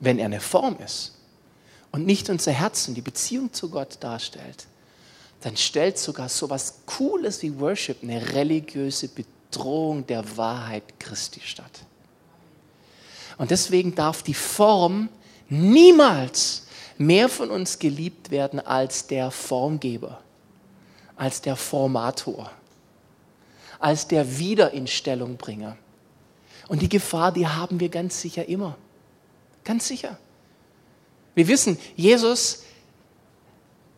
Wenn 0.00 0.18
er 0.18 0.26
eine 0.26 0.40
Form 0.40 0.76
ist 0.78 1.12
und 1.90 2.06
nicht 2.06 2.28
unser 2.30 2.52
Herz 2.52 2.88
und 2.88 2.94
die 2.94 3.02
Beziehung 3.02 3.52
zu 3.52 3.70
Gott 3.70 3.98
darstellt, 4.00 4.66
dann 5.42 5.56
stellt 5.56 5.98
sogar 5.98 6.28
so 6.28 6.46
etwas 6.46 6.80
Cooles 6.86 7.42
wie 7.42 7.58
Worship 7.58 8.02
eine 8.02 8.32
religiöse 8.32 9.08
Bedrohung 9.08 10.06
der 10.06 10.36
Wahrheit 10.36 10.98
Christi 10.98 11.40
statt. 11.40 11.84
Und 13.38 13.50
deswegen 13.50 13.94
darf 13.94 14.22
die 14.22 14.34
Form 14.34 15.08
niemals 15.48 16.66
mehr 16.98 17.28
von 17.28 17.50
uns 17.50 17.78
geliebt 17.78 18.30
werden 18.30 18.60
als 18.60 19.06
der 19.06 19.30
Formgeber, 19.30 20.20
als 21.16 21.40
der 21.40 21.56
Formator, 21.56 22.50
als 23.78 24.06
der 24.06 24.38
Wiederinstellungbringer. 24.38 25.76
Und 26.68 26.82
die 26.82 26.88
Gefahr, 26.88 27.32
die 27.32 27.46
haben 27.46 27.80
wir 27.80 27.88
ganz 27.88 28.20
sicher 28.20 28.48
immer. 28.48 28.76
Ganz 29.64 29.88
sicher. 29.88 30.18
Wir 31.34 31.48
wissen, 31.48 31.78
Jesus 31.96 32.64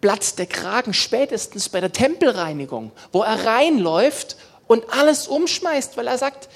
platzt 0.01 0.39
der 0.39 0.47
Kragen 0.47 0.93
spätestens 0.93 1.69
bei 1.69 1.81
der 1.81 1.93
Tempelreinigung, 1.93 2.93
wo 3.13 3.23
er 3.23 3.45
reinläuft 3.45 4.37
und 4.67 4.85
alles 4.93 5.29
umschmeißt, 5.29 5.97
weil 5.97 6.07
er 6.07 6.19
sagt, 6.19 6.49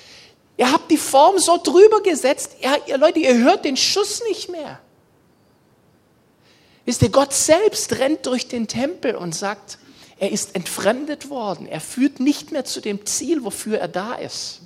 Ihr 0.58 0.72
habt 0.72 0.90
die 0.90 0.98
Form 0.98 1.38
so 1.38 1.56
drüber 1.56 2.02
gesetzt. 2.02 2.56
Ja, 2.60 2.76
ihr 2.86 2.98
Leute, 2.98 3.20
ihr 3.20 3.38
hört 3.38 3.64
den 3.64 3.76
Schuss 3.76 4.22
nicht 4.28 4.50
mehr. 4.50 4.80
Wisst 6.84 7.00
ihr, 7.02 7.10
Gott 7.10 7.32
selbst 7.32 7.98
rennt 7.98 8.26
durch 8.26 8.48
den 8.48 8.66
Tempel 8.66 9.14
und 9.14 9.34
sagt, 9.34 9.78
er 10.18 10.32
ist 10.32 10.56
entfremdet 10.56 11.30
worden. 11.30 11.66
Er 11.68 11.80
führt 11.80 12.18
nicht 12.18 12.50
mehr 12.50 12.64
zu 12.64 12.80
dem 12.80 13.06
Ziel, 13.06 13.44
wofür 13.44 13.78
er 13.78 13.86
da 13.86 14.14
ist. 14.14 14.62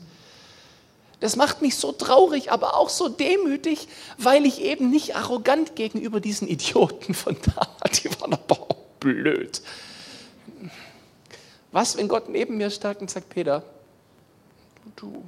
Das 1.21 1.37
macht 1.37 1.61
mich 1.61 1.77
so 1.77 1.93
traurig, 1.93 2.51
aber 2.51 2.77
auch 2.77 2.89
so 2.89 3.09
demütig, 3.09 3.87
weil 4.17 4.47
ich 4.47 4.63
eben 4.63 4.91
nicht 4.91 5.15
arrogant 5.15 5.77
gegenüber 5.77 6.21
diesen 6.21 6.49
Idioten 6.49 7.13
von 7.13 7.37
da, 7.45 7.69
die 8.03 8.09
waren 8.19 8.33
aber 8.33 8.63
auch 8.63 8.77
blöd. 8.99 9.61
Was, 11.71 11.97
wenn 11.97 12.09
Gott 12.09 12.29
neben 12.29 12.57
mir 12.57 12.71
steigt 12.71 13.03
und 13.03 13.11
sagt, 13.11 13.29
Peter, 13.29 13.63
du, 14.97 15.23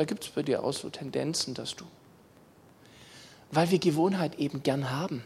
da 0.00 0.06
gibt 0.06 0.24
es 0.24 0.30
bei 0.30 0.42
dir 0.42 0.64
auch 0.64 0.72
so 0.72 0.88
Tendenzen, 0.88 1.52
dass 1.52 1.76
du, 1.76 1.84
weil 3.52 3.70
wir 3.70 3.78
Gewohnheit 3.78 4.38
eben 4.38 4.62
gern 4.62 4.90
haben. 4.90 5.22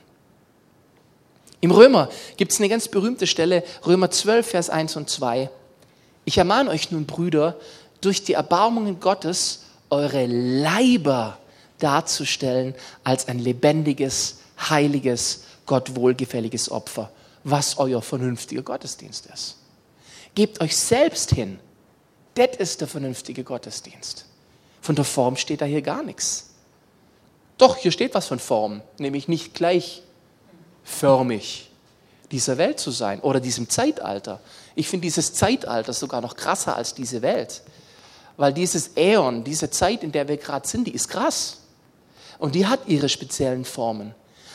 Im 1.61 1.71
Römer 1.71 2.09
gibt 2.37 2.51
es 2.51 2.59
eine 2.59 2.69
ganz 2.69 2.89
berühmte 2.89 3.29
Stelle, 3.29 3.63
Römer 3.87 4.11
12, 4.11 4.45
Vers 4.45 4.71
1 4.71 4.97
und 4.97 5.09
2. 5.09 5.49
Ich 6.25 6.39
ermahne 6.39 6.71
euch 6.71 6.91
nun, 6.91 7.07
Brüder, 7.07 7.57
durch 8.01 8.25
die 8.25 8.33
Erbarmungen 8.33 8.99
Gottes 8.99 9.63
eure 9.91 10.27
Leiber 10.27 11.39
darzustellen 11.79 12.75
als 13.05 13.29
ein 13.29 13.39
lebendiges, 13.39 14.39
heiliges, 14.59 15.45
Gott 15.67 15.95
wohlgefälliges 15.95 16.69
Opfer, 16.69 17.13
was 17.45 17.79
euer 17.79 18.03
vernünftiger 18.03 18.63
Gottesdienst 18.63 19.27
ist. 19.33 19.55
Gebt 20.35 20.61
euch 20.61 20.77
selbst 20.77 21.31
hin. 21.31 21.61
Das 22.35 22.57
ist 22.57 22.81
der 22.81 22.89
vernünftige 22.89 23.45
Gottesdienst. 23.45 24.27
Von 24.85 24.95
der 24.97 25.05
Form 25.07 25.37
steht 25.37 25.63
da 25.63 25.65
hier 25.65 25.81
gar 25.81 26.03
nichts. 26.03 26.51
Doch, 27.57 27.79
hier 27.79 27.91
steht 27.91 28.13
was 28.13 28.27
von 28.27 28.39
Form, 28.39 28.83
nämlich 28.99 29.29
nicht 29.29 29.55
gleichförmig 29.55 31.71
dieser 32.31 32.59
Welt 32.59 32.79
zu 32.79 32.91
sein 32.91 33.21
oder 33.21 33.41
diesem 33.41 33.71
Zeitalter. 33.71 34.41
Ich 34.75 34.89
finde 34.89 35.07
dieses 35.07 35.33
Zeitalter 35.33 35.95
sogar 35.95 36.21
noch 36.21 36.37
krasser 36.37 36.77
als 36.77 36.93
diese 36.93 37.23
Welt, 37.23 37.63
weil 38.37 38.53
dieses 38.53 38.91
Äon, 38.95 39.43
diese 39.43 39.71
Zeit, 39.71 40.03
in 40.03 40.13
der 40.13 40.29
wir 40.29 40.37
gerade 40.37 40.69
sind, 40.69 40.87
die 40.87 40.93
ist 40.93 41.09
krass. 41.09 41.61
Und 42.39 42.55
die 42.55 42.67
hat 42.67 42.81
ihre 42.87 43.09
speziellen 43.09 43.65
Formen 43.65 44.15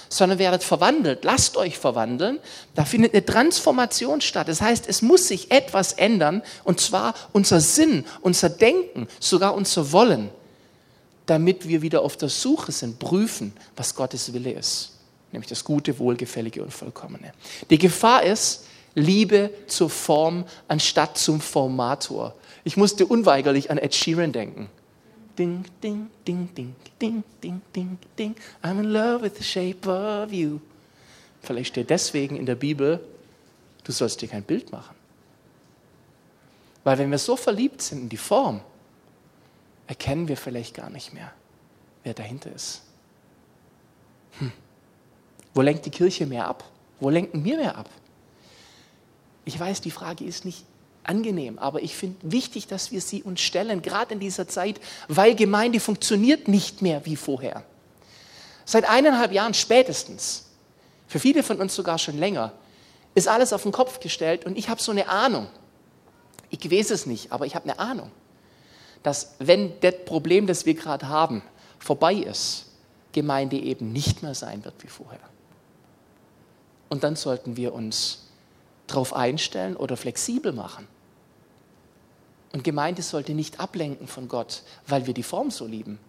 sondern 0.09 0.39
werdet 0.39 0.63
verwandelt. 0.63 1.23
Lasst 1.23 1.55
euch 1.55 1.77
verwandeln. 1.77 2.39
Da 2.75 2.83
findet 2.83 3.13
eine 3.13 3.23
Transformation 3.23 4.21
statt. 4.21 4.47
Das 4.47 4.59
heißt, 4.61 4.89
es 4.89 5.01
muss 5.01 5.27
sich 5.27 5.51
etwas 5.51 5.93
ändern, 5.93 6.41
und 6.63 6.79
zwar 6.81 7.13
unser 7.31 7.61
Sinn, 7.61 8.05
unser 8.21 8.49
Denken, 8.49 9.07
sogar 9.19 9.53
unser 9.53 9.91
Wollen, 9.91 10.29
damit 11.27 11.67
wir 11.67 11.83
wieder 11.83 12.01
auf 12.01 12.17
der 12.17 12.29
Suche 12.29 12.71
sind, 12.71 12.97
prüfen, 12.97 13.53
was 13.75 13.93
Gottes 13.93 14.33
Wille 14.33 14.51
ist. 14.51 14.93
Nämlich 15.31 15.49
das 15.49 15.63
Gute, 15.63 15.99
Wohlgefällige 15.99 16.63
und 16.63 16.73
Vollkommene. 16.73 17.33
Die 17.69 17.77
Gefahr 17.77 18.23
ist, 18.23 18.65
Liebe 18.95 19.51
zur 19.67 19.91
Form 19.91 20.45
anstatt 20.67 21.19
zum 21.19 21.39
Formator. 21.39 22.33
Ich 22.63 22.77
musste 22.77 23.05
unweigerlich 23.05 23.69
an 23.69 23.77
Ed 23.77 23.93
Sheeran 23.93 24.31
denken. 24.31 24.69
Ding, 25.39 25.63
ding, 25.81 26.09
ding, 26.27 26.53
ding, 26.53 26.75
ding, 26.99 27.23
ding, 27.41 27.61
ding, 27.73 27.97
ding. 28.17 28.35
I'm 28.61 28.79
in 28.79 28.91
love 28.91 29.21
with 29.21 29.37
the 29.37 29.43
shape 29.43 29.87
of 29.87 30.33
you. 30.33 30.59
Vielleicht 31.41 31.69
steht 31.69 31.89
deswegen 31.89 32.35
in 32.35 32.45
der 32.45 32.55
Bibel, 32.55 32.99
du 33.85 33.93
sollst 33.93 34.21
dir 34.21 34.27
kein 34.27 34.43
Bild 34.43 34.69
machen. 34.73 34.93
Weil 36.83 36.97
wenn 36.97 37.09
wir 37.09 37.17
so 37.17 37.37
verliebt 37.37 37.81
sind 37.81 38.01
in 38.01 38.09
die 38.09 38.17
Form, 38.17 38.59
erkennen 39.87 40.27
wir 40.27 40.35
vielleicht 40.35 40.75
gar 40.75 40.89
nicht 40.89 41.13
mehr, 41.13 41.31
wer 42.03 42.13
dahinter 42.13 42.51
ist. 42.51 42.81
Hm. 44.39 44.51
Wo 45.53 45.61
lenkt 45.61 45.85
die 45.85 45.89
Kirche 45.89 46.25
mehr 46.25 46.49
ab? 46.49 46.69
Wo 46.99 47.09
lenken 47.09 47.45
wir 47.45 47.55
mehr 47.55 47.77
ab? 47.77 47.89
Ich 49.45 49.57
weiß, 49.57 49.79
die 49.79 49.91
Frage 49.91 50.25
ist 50.25 50.43
nicht 50.43 50.65
angenehm, 51.09 51.57
aber 51.59 51.81
ich 51.81 51.95
finde 51.95 52.17
wichtig, 52.21 52.67
dass 52.67 52.91
wir 52.91 53.01
sie 53.01 53.23
uns 53.23 53.41
stellen, 53.41 53.81
gerade 53.81 54.13
in 54.13 54.19
dieser 54.19 54.47
Zeit, 54.47 54.79
weil 55.07 55.35
Gemeinde 55.35 55.79
funktioniert 55.79 56.47
nicht 56.47 56.81
mehr 56.81 57.05
wie 57.05 57.15
vorher. 57.15 57.63
Seit 58.63 58.87
eineinhalb 58.87 59.31
Jahren 59.31 59.55
spätestens, 59.55 60.45
für 61.07 61.19
viele 61.19 61.41
von 61.41 61.59
uns 61.59 61.73
sogar 61.73 61.97
schon 61.97 62.19
länger, 62.19 62.53
ist 63.15 63.27
alles 63.27 63.51
auf 63.51 63.63
den 63.63 63.71
Kopf 63.71 63.99
gestellt 63.99 64.45
und 64.45 64.57
ich 64.57 64.69
habe 64.69 64.81
so 64.81 64.91
eine 64.91 65.09
Ahnung. 65.09 65.47
Ich 66.51 66.71
weiß 66.71 66.91
es 66.91 67.07
nicht, 67.07 67.31
aber 67.31 67.47
ich 67.47 67.55
habe 67.55 67.65
eine 67.65 67.79
Ahnung, 67.79 68.11
dass 69.01 69.33
wenn 69.39 69.73
das 69.81 69.95
Problem, 70.05 70.45
das 70.45 70.65
wir 70.67 70.75
gerade 70.75 71.09
haben, 71.09 71.41
vorbei 71.79 72.13
ist, 72.13 72.65
Gemeinde 73.11 73.57
eben 73.57 73.91
nicht 73.91 74.21
mehr 74.21 74.35
sein 74.35 74.63
wird 74.63 74.75
wie 74.83 74.87
vorher. 74.87 75.19
Und 76.89 77.03
dann 77.03 77.15
sollten 77.15 77.57
wir 77.57 77.73
uns 77.73 78.27
darauf 78.85 79.13
einstellen 79.13 79.75
oder 79.75 79.97
flexibel 79.97 80.51
machen. 80.51 80.87
Und 82.53 82.63
Gemeinde 82.63 83.01
sollte 83.01 83.33
nicht 83.33 83.59
ablenken 83.59 84.07
von 84.07 84.27
Gott, 84.27 84.63
weil 84.87 85.05
wir 85.05 85.13
die 85.13 85.23
Form 85.23 85.51
so 85.51 85.65
lieben. 85.65 85.99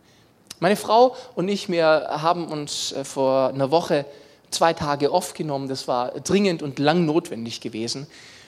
Meine 0.58 0.76
Frau 0.76 1.16
und 1.34 1.48
ich, 1.48 1.68
wir 1.68 1.86
haben 1.86 2.48
uns 2.48 2.92
äh, 2.92 3.04
vor 3.04 3.48
einer 3.48 3.70
Woche 3.70 4.06
zwei 4.50 4.72
Tage 4.72 5.12
off 5.12 5.34
genommen. 5.34 5.68
Das 5.68 5.88
war 5.88 6.12
dringend 6.20 6.62
und 6.62 6.78
lang 6.78 7.06
notwendig 7.06 7.60
gewesen. 7.60 8.06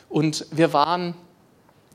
Und 0.09 0.47
wir 0.51 0.73
waren 0.73 1.15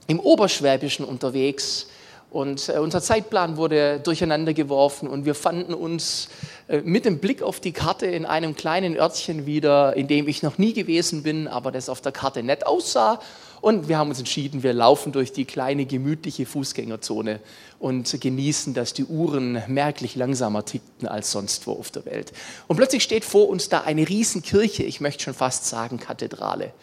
im 0.07 0.19
Oberschwäbischen 0.19 1.05
unterwegs 1.05 1.87
und 2.29 2.69
äh, 2.69 2.79
unser 2.79 3.01
Zeitplan 3.01 3.57
wurde 3.57 3.99
durcheinander 3.99 4.53
geworfen 4.53 5.07
und 5.07 5.25
wir 5.25 5.35
fanden 5.35 5.73
uns 5.73 6.29
äh, 6.67 6.81
mit 6.81 7.05
dem 7.05 7.19
Blick 7.19 7.41
auf 7.41 7.59
die 7.59 7.71
Karte 7.71 8.05
in 8.05 8.25
einem 8.25 8.55
kleinen 8.55 8.97
Örtchen 8.97 9.45
wieder, 9.45 9.95
in 9.95 10.07
dem 10.07 10.27
ich 10.27 10.43
noch 10.43 10.57
nie 10.57 10.73
gewesen 10.73 11.23
bin, 11.23 11.47
aber 11.47 11.71
das 11.71 11.89
auf 11.89 12.01
der 12.01 12.11
Karte 12.11 12.43
nett 12.43 12.65
aussah. 12.65 13.19
Und 13.61 13.87
wir 13.87 13.97
haben 13.97 14.09
uns 14.09 14.19
entschieden, 14.19 14.63
wir 14.63 14.73
laufen 14.73 15.11
durch 15.11 15.33
die 15.33 15.45
kleine 15.45 15.85
gemütliche 15.85 16.45
Fußgängerzone 16.45 17.39
und 17.79 18.19
genießen, 18.19 18.73
dass 18.73 18.93
die 18.93 19.05
Uhren 19.05 19.61
merklich 19.67 20.15
langsamer 20.15 20.63
tickten 20.63 21.07
als 21.07 21.31
sonst 21.31 21.65
wo 21.67 21.73
auf 21.73 21.91
der 21.91 22.05
Welt. 22.05 22.33
Und 22.67 22.77
plötzlich 22.77 23.03
steht 23.03 23.25
vor 23.25 23.49
uns 23.49 23.69
da 23.69 23.81
eine 23.81 24.07
Riesenkirche, 24.07 24.83
ich 24.83 25.01
möchte 25.01 25.23
schon 25.23 25.33
fast 25.33 25.65
sagen 25.65 25.99
Kathedrale. 25.99 26.73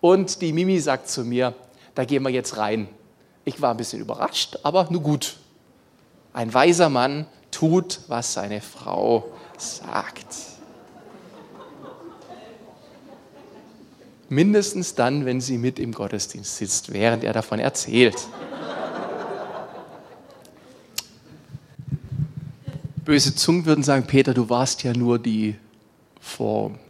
Und 0.00 0.40
die 0.40 0.52
Mimi 0.52 0.80
sagt 0.80 1.08
zu 1.08 1.24
mir, 1.24 1.54
da 1.94 2.04
gehen 2.04 2.22
wir 2.22 2.30
jetzt 2.30 2.56
rein. 2.56 2.88
Ich 3.44 3.60
war 3.60 3.70
ein 3.70 3.76
bisschen 3.76 4.00
überrascht, 4.00 4.58
aber 4.62 4.88
nur 4.90 5.02
gut. 5.02 5.36
Ein 6.32 6.52
weiser 6.52 6.88
Mann 6.88 7.26
tut, 7.50 8.00
was 8.08 8.34
seine 8.34 8.60
Frau 8.60 9.32
sagt. 9.56 10.55
Mindestens 14.28 14.94
dann, 14.94 15.24
wenn 15.24 15.40
sie 15.40 15.56
mit 15.56 15.78
im 15.78 15.92
Gottesdienst 15.92 16.56
sitzt, 16.56 16.92
während 16.92 17.22
er 17.22 17.32
davon 17.32 17.60
erzählt. 17.60 18.16
Böse 23.04 23.36
Zungen 23.36 23.66
würden 23.66 23.84
sagen, 23.84 24.06
Peter, 24.08 24.34
du 24.34 24.50
warst 24.50 24.82
ja 24.82 24.92
nur 24.92 25.20
die 25.20 25.54
Form. 26.20 26.80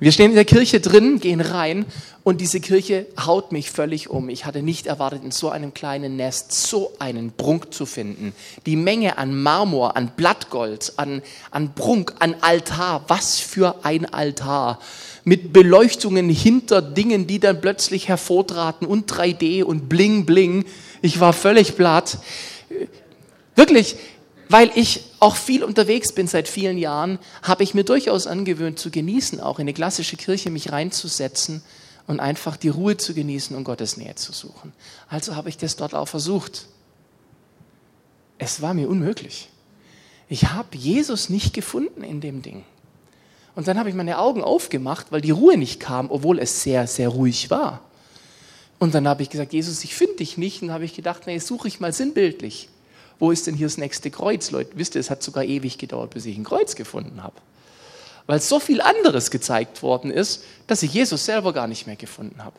Wir 0.00 0.10
stehen 0.10 0.30
in 0.30 0.34
der 0.34 0.44
Kirche 0.44 0.80
drin, 0.80 1.20
gehen 1.20 1.40
rein 1.40 1.86
und 2.24 2.40
diese 2.40 2.58
Kirche 2.58 3.06
haut 3.24 3.52
mich 3.52 3.70
völlig 3.70 4.10
um. 4.10 4.28
Ich 4.28 4.44
hatte 4.44 4.60
nicht 4.60 4.88
erwartet, 4.88 5.22
in 5.22 5.30
so 5.30 5.48
einem 5.48 5.74
kleinen 5.74 6.16
Nest 6.16 6.52
so 6.52 6.90
einen 6.98 7.30
Prunk 7.30 7.72
zu 7.72 7.86
finden. 7.86 8.32
Die 8.66 8.74
Menge 8.74 9.16
an 9.16 9.40
Marmor, 9.40 9.96
an 9.96 10.10
Blattgold, 10.16 10.94
an, 10.96 11.22
an 11.52 11.74
Prunk, 11.74 12.14
an 12.18 12.34
Altar. 12.40 13.04
Was 13.06 13.38
für 13.38 13.84
ein 13.84 14.12
Altar. 14.12 14.80
Mit 15.24 15.52
Beleuchtungen 15.52 16.28
hinter 16.28 16.82
Dingen, 16.82 17.26
die 17.26 17.38
dann 17.38 17.60
plötzlich 17.60 18.08
hervortraten 18.08 18.86
und 18.86 19.10
3D 19.10 19.62
und 19.62 19.88
Bling 19.88 20.26
Bling. 20.26 20.64
Ich 21.00 21.20
war 21.20 21.32
völlig 21.32 21.76
platt. 21.76 22.18
Wirklich, 23.54 23.96
weil 24.48 24.70
ich 24.74 25.04
auch 25.20 25.36
viel 25.36 25.64
unterwegs 25.64 26.12
bin 26.12 26.26
seit 26.26 26.48
vielen 26.48 26.76
Jahren, 26.76 27.18
habe 27.42 27.62
ich 27.62 27.74
mir 27.74 27.84
durchaus 27.84 28.26
angewöhnt 28.26 28.78
zu 28.78 28.90
genießen, 28.90 29.40
auch 29.40 29.58
in 29.58 29.62
eine 29.62 29.72
klassische 29.72 30.16
Kirche 30.16 30.50
mich 30.50 30.72
reinzusetzen 30.72 31.62
und 32.06 32.20
einfach 32.20 32.56
die 32.56 32.68
Ruhe 32.68 32.96
zu 32.96 33.14
genießen 33.14 33.56
und 33.56 33.64
Gottes 33.64 33.96
Nähe 33.96 34.14
zu 34.14 34.32
suchen. 34.32 34.72
Also 35.08 35.36
habe 35.36 35.48
ich 35.48 35.56
das 35.56 35.76
dort 35.76 35.94
auch 35.94 36.08
versucht. 36.08 36.66
Es 38.38 38.60
war 38.60 38.74
mir 38.74 38.88
unmöglich. 38.88 39.48
Ich 40.28 40.48
habe 40.48 40.76
Jesus 40.76 41.28
nicht 41.28 41.54
gefunden 41.54 42.02
in 42.02 42.20
dem 42.20 42.42
Ding. 42.42 42.64
Und 43.54 43.68
dann 43.68 43.78
habe 43.78 43.88
ich 43.88 43.94
meine 43.94 44.18
Augen 44.18 44.42
aufgemacht, 44.42 45.12
weil 45.12 45.20
die 45.20 45.30
Ruhe 45.30 45.56
nicht 45.56 45.80
kam, 45.80 46.10
obwohl 46.10 46.38
es 46.38 46.62
sehr, 46.62 46.86
sehr 46.86 47.08
ruhig 47.08 47.50
war. 47.50 47.80
Und 48.78 48.94
dann 48.94 49.06
habe 49.06 49.22
ich 49.22 49.30
gesagt, 49.30 49.52
Jesus, 49.52 49.84
ich 49.84 49.94
finde 49.94 50.16
dich 50.16 50.38
nicht. 50.38 50.62
Und 50.62 50.72
habe 50.72 50.84
ich 50.84 50.94
gedacht, 50.94 51.26
nee, 51.26 51.38
suche 51.38 51.68
ich 51.68 51.78
mal 51.80 51.92
sinnbildlich 51.92 52.68
wo 53.22 53.30
ist 53.30 53.46
denn 53.46 53.54
hier 53.54 53.68
das 53.68 53.78
nächste 53.78 54.10
Kreuz? 54.10 54.50
Leute, 54.50 54.72
wisst 54.74 54.96
ihr, 54.96 55.00
es 55.00 55.08
hat 55.08 55.22
sogar 55.22 55.44
ewig 55.44 55.78
gedauert, 55.78 56.10
bis 56.10 56.26
ich 56.26 56.36
ein 56.36 56.42
Kreuz 56.42 56.74
gefunden 56.74 57.22
habe. 57.22 57.36
Weil 58.26 58.40
so 58.40 58.58
viel 58.58 58.80
anderes 58.80 59.30
gezeigt 59.30 59.80
worden 59.84 60.10
ist, 60.10 60.42
dass 60.66 60.82
ich 60.82 60.92
Jesus 60.92 61.24
selber 61.24 61.52
gar 61.52 61.68
nicht 61.68 61.86
mehr 61.86 61.94
gefunden 61.94 62.42
habe. 62.42 62.56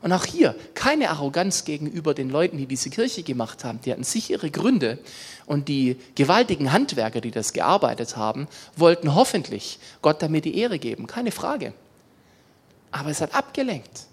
Und 0.00 0.12
auch 0.12 0.24
hier 0.24 0.54
keine 0.74 1.10
Arroganz 1.10 1.64
gegenüber 1.64 2.14
den 2.14 2.30
Leuten, 2.30 2.56
die 2.56 2.66
diese 2.66 2.90
Kirche 2.90 3.22
gemacht 3.22 3.64
haben. 3.64 3.80
Die 3.84 3.90
hatten 3.90 4.04
sichere 4.04 4.50
Gründe. 4.50 4.98
Und 5.46 5.68
die 5.68 5.96
gewaltigen 6.14 6.72
Handwerker, 6.72 7.20
die 7.20 7.30
das 7.30 7.52
gearbeitet 7.52 8.16
haben, 8.16 8.46
wollten 8.76 9.14
hoffentlich 9.14 9.78
Gott 10.02 10.22
damit 10.22 10.44
die 10.44 10.56
Ehre 10.56 10.78
geben. 10.78 11.06
Keine 11.06 11.32
Frage. 11.32 11.72
Aber 12.90 13.10
es 13.10 13.20
hat 13.20 13.34
abgelenkt. 13.34 14.06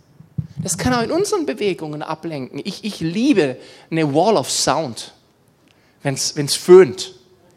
Das 0.58 0.78
kann 0.78 0.94
auch 0.94 1.04
in 1.04 1.12
unseren 1.12 1.46
Bewegungen 1.46 2.02
ablenken. 2.02 2.60
Ich, 2.64 2.84
ich 2.84 3.00
liebe 3.00 3.58
eine 3.92 4.14
Wall 4.14 4.38
of 4.38 4.50
Sound 4.50 5.14
wenn 6.06 6.14
es 6.46 6.56
föhnt. 6.56 7.16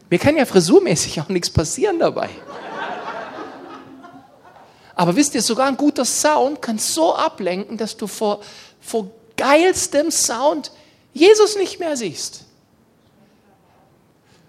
Mir 0.09 0.17
kann 0.17 0.35
ja 0.35 0.43
frisurmäßig 0.43 1.21
auch 1.21 1.29
nichts 1.29 1.51
passieren 1.51 1.99
dabei. 1.99 2.29
Aber 4.99 5.15
wisst 5.15 5.33
ihr, 5.33 5.41
sogar 5.41 5.67
ein 5.67 5.77
guter 5.77 6.03
Sound 6.03 6.61
kann 6.61 6.77
so 6.77 7.15
ablenken, 7.15 7.77
dass 7.77 7.95
du 7.95 8.05
vor, 8.05 8.41
vor 8.81 9.09
geilstem 9.37 10.11
Sound 10.11 10.73
Jesus 11.13 11.55
nicht 11.55 11.79
mehr 11.79 11.95
siehst. 11.95 12.43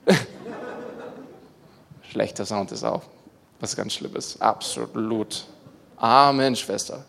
Schlechter 2.10 2.44
Sound 2.44 2.72
ist 2.72 2.82
auch 2.82 3.02
was 3.60 3.76
ganz 3.76 3.92
Schlimmes. 3.92 4.40
Absolut. 4.40 5.44
Amen, 5.96 6.56
Schwester. 6.56 7.04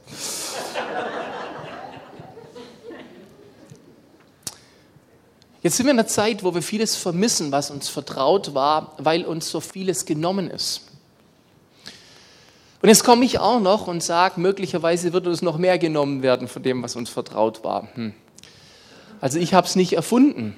Jetzt 5.63 5.77
sind 5.77 5.88
wir 5.88 5.93
in 5.93 6.00
einer 6.00 6.07
Zeit, 6.07 6.43
wo 6.43 6.53
wir 6.53 6.62
vieles 6.62 6.95
vermissen, 6.95 7.51
was 7.51 7.71
uns 7.71 7.89
vertraut 7.89 8.53
war, 8.53 8.93
weil 9.00 9.25
uns 9.25 9.50
so 9.50 9.62
vieles 9.62 10.05
genommen 10.05 10.51
ist. 10.51 10.90
Und 12.81 12.89
jetzt 12.89 13.03
komme 13.03 13.25
ich 13.25 13.39
auch 13.39 13.59
noch 13.59 13.88
und 13.88 14.01
sage, 14.01 14.39
möglicherweise 14.39 15.13
wird 15.13 15.27
uns 15.27 15.41
noch 15.41 15.57
mehr 15.57 15.77
genommen 15.77 16.23
werden 16.23 16.47
von 16.47 16.63
dem, 16.63 16.81
was 16.81 16.95
uns 16.95 17.09
vertraut 17.09 17.63
war. 17.63 17.88
Hm. 17.93 18.13
Also 19.19 19.38
ich 19.38 19.53
habe 19.53 19.67
es 19.67 19.75
nicht 19.75 19.93
erfunden. 19.93 20.55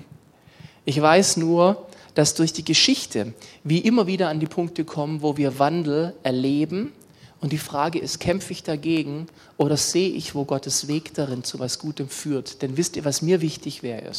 Ich 0.85 1.01
weiß 1.01 1.37
nur, 1.37 1.85
dass 2.15 2.33
durch 2.33 2.53
die 2.53 2.63
Geschichte 2.63 3.33
wir 3.63 3.83
immer 3.83 4.07
wieder 4.07 4.29
an 4.29 4.39
die 4.39 4.45
Punkte 4.45 4.85
kommen, 4.85 5.21
wo 5.21 5.35
wir 5.35 5.59
Wandel 5.59 6.13
erleben. 6.23 6.93
Und 7.41 7.51
die 7.51 7.57
Frage 7.57 7.99
ist, 7.99 8.21
kämpfe 8.21 8.53
ich 8.53 8.63
dagegen 8.63 9.27
oder 9.57 9.75
sehe 9.75 10.09
ich, 10.09 10.33
wo 10.33 10.45
Gottes 10.45 10.87
Weg 10.87 11.13
darin 11.13 11.43
zu 11.43 11.59
was 11.59 11.77
Gutem 11.79 12.07
führt? 12.07 12.61
Denn 12.61 12.77
wisst 12.77 12.95
ihr, 12.95 13.03
was 13.03 13.21
mir 13.21 13.41
wichtig 13.41 13.83
wäre, 13.83 14.11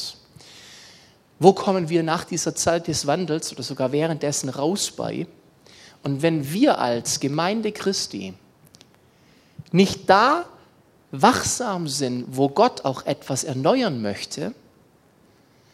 wo 1.39 1.55
kommen 1.55 1.89
wir 1.89 2.03
nach 2.03 2.25
dieser 2.25 2.55
Zeit 2.55 2.87
des 2.87 3.07
Wandels 3.07 3.51
oder 3.53 3.63
sogar 3.63 3.93
währenddessen 3.93 4.51
raus 4.51 4.91
bei? 4.91 5.27
Und 6.05 6.23
wenn 6.23 6.53
wir 6.53 6.79
als 6.79 7.19
Gemeinde 7.19 7.73
Christi 7.73 8.35
nicht 9.73 10.09
da 10.09 10.45
wachsam 11.11 11.89
sind, 11.89 12.27
wo 12.29 12.49
Gott 12.49 12.85
auch 12.85 13.07
etwas 13.07 13.43
erneuern 13.43 14.03
möchte, 14.03 14.55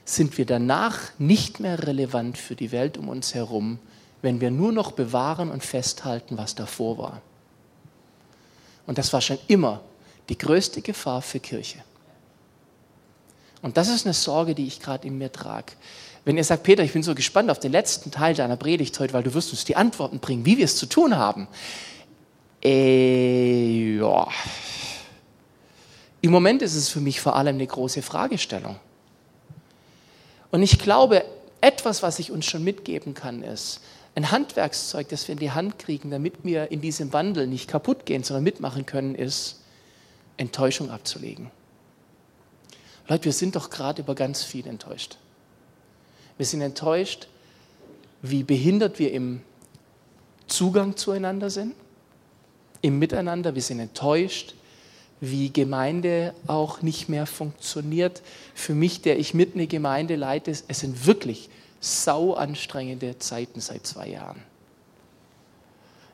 sind 0.05 0.39
wir 0.39 0.47
danach 0.47 0.99
nicht 1.19 1.61
mehr 1.61 1.87
relevant 1.87 2.39
für 2.39 2.55
die 2.57 2.73
Welt 2.73 2.97
um 2.97 3.09
uns 3.09 3.35
herum, 3.35 3.79
wenn 4.23 4.41
wir 4.41 4.51
nur 4.51 4.73
noch 4.73 4.93
bewahren 4.93 5.51
und 5.51 5.65
festhalten, 5.65 6.39
was 6.39 6.55
davor 6.55 6.99
war. 6.99 7.23
Und 8.87 8.99
das 8.99 9.13
war 9.13 9.21
schon 9.21 9.39
immer 9.49 9.81
die 10.29 10.39
größte 10.39 10.81
Gefahr 10.81 11.23
für 11.23 11.41
Kirche. 11.41 11.83
Und 13.63 13.77
das 13.77 13.89
ist 13.89 14.07
eine 14.07 14.15
Sorge, 14.15 14.55
die 14.55 14.67
ich 14.67 14.81
gerade 14.81 15.07
in 15.07 15.19
mir 15.19 15.33
trage. 15.33 15.73
Wenn 16.25 16.37
ihr 16.37 16.45
sagt, 16.45 16.65
Peter, 16.65 16.83
ich 16.83 16.93
bin 16.93 17.03
so 17.03 17.15
gespannt 17.15 17.51
auf 17.51 17.59
den 17.59 17.73
letzten 17.73 18.11
Teil 18.11 18.35
deiner 18.35 18.57
Predigt 18.57 18.99
heute, 19.01 19.15
weil 19.15 19.23
du 19.23 19.33
wirst 19.33 19.53
uns 19.53 19.65
die 19.65 19.77
Antworten 19.77 20.19
bringen, 20.19 20.45
wie 20.45 20.59
wir 20.59 20.65
es 20.65 20.77
zu 20.77 20.87
tun 20.87 21.17
haben. 21.17 21.49
Äh, 22.63 23.97
ja. 23.97 24.29
Im 26.21 26.31
Moment 26.31 26.61
ist 26.61 26.75
es 26.75 26.91
für 26.91 27.01
mich 27.01 27.21
vor 27.21 27.37
allem 27.37 27.57
eine 27.57 27.67
große 27.67 28.03
Fragestellung. 28.03 28.77
Und 30.51 30.63
ich 30.63 30.79
glaube, 30.79 31.25
etwas, 31.63 32.03
was 32.03 32.19
ich 32.19 32.31
uns 32.31 32.45
schon 32.45 32.65
mitgeben 32.65 33.15
kann, 33.15 33.43
ist 33.43 33.81
ein 34.15 34.31
Handwerkszeug, 34.31 35.09
das 35.09 35.27
wir 35.29 35.35
in 35.35 35.39
die 35.39 35.53
Hand 35.53 35.79
kriegen, 35.79 36.11
damit 36.11 36.35
wir 36.43 36.71
in 36.71 36.81
diesem 36.81 37.13
Wandel 37.13 37.47
nicht 37.47 37.69
kaputt 37.69 38.05
gehen, 38.05 38.25
sondern 38.25 38.45
mitmachen 38.45 38.85
können, 38.85 39.15
ist 39.15 39.61
Enttäuschung 40.37 40.91
abzulegen. 40.91 41.51
Leute, 43.09 43.27
wir 43.27 43.33
sind 43.33 43.57
doch 43.57 43.71
gerade 43.71 44.03
über 44.03 44.15
ganz 44.15 44.43
viel 44.43 44.67
enttäuscht. 44.67 45.17
Wir 46.41 46.47
sind 46.47 46.63
enttäuscht, 46.63 47.29
wie 48.23 48.45
behindert 48.45 48.99
wir 48.99 49.13
im 49.13 49.43
Zugang 50.47 50.97
zueinander 50.97 51.51
sind, 51.51 51.75
im 52.81 52.99
Miteinander. 52.99 53.55
Wir 53.55 53.61
sind 53.61 53.79
enttäuscht, 53.79 54.55
wie 55.21 55.53
Gemeinde 55.53 56.33
auch 56.47 56.81
nicht 56.81 57.11
mehr 57.11 57.27
funktioniert. 57.27 58.23
Für 58.55 58.75
mich, 58.75 59.03
der 59.03 59.19
ich 59.19 59.35
mit 59.35 59.55
eine 59.55 59.67
Gemeinde 59.67 60.17
leite, 60.17 60.51
es 60.51 60.65
sind 60.67 61.05
wirklich 61.05 61.51
sau 61.79 62.33
anstrengende 62.33 63.19
Zeiten 63.19 63.61
seit 63.61 63.87
zwei 63.87 64.09
Jahren 64.09 64.41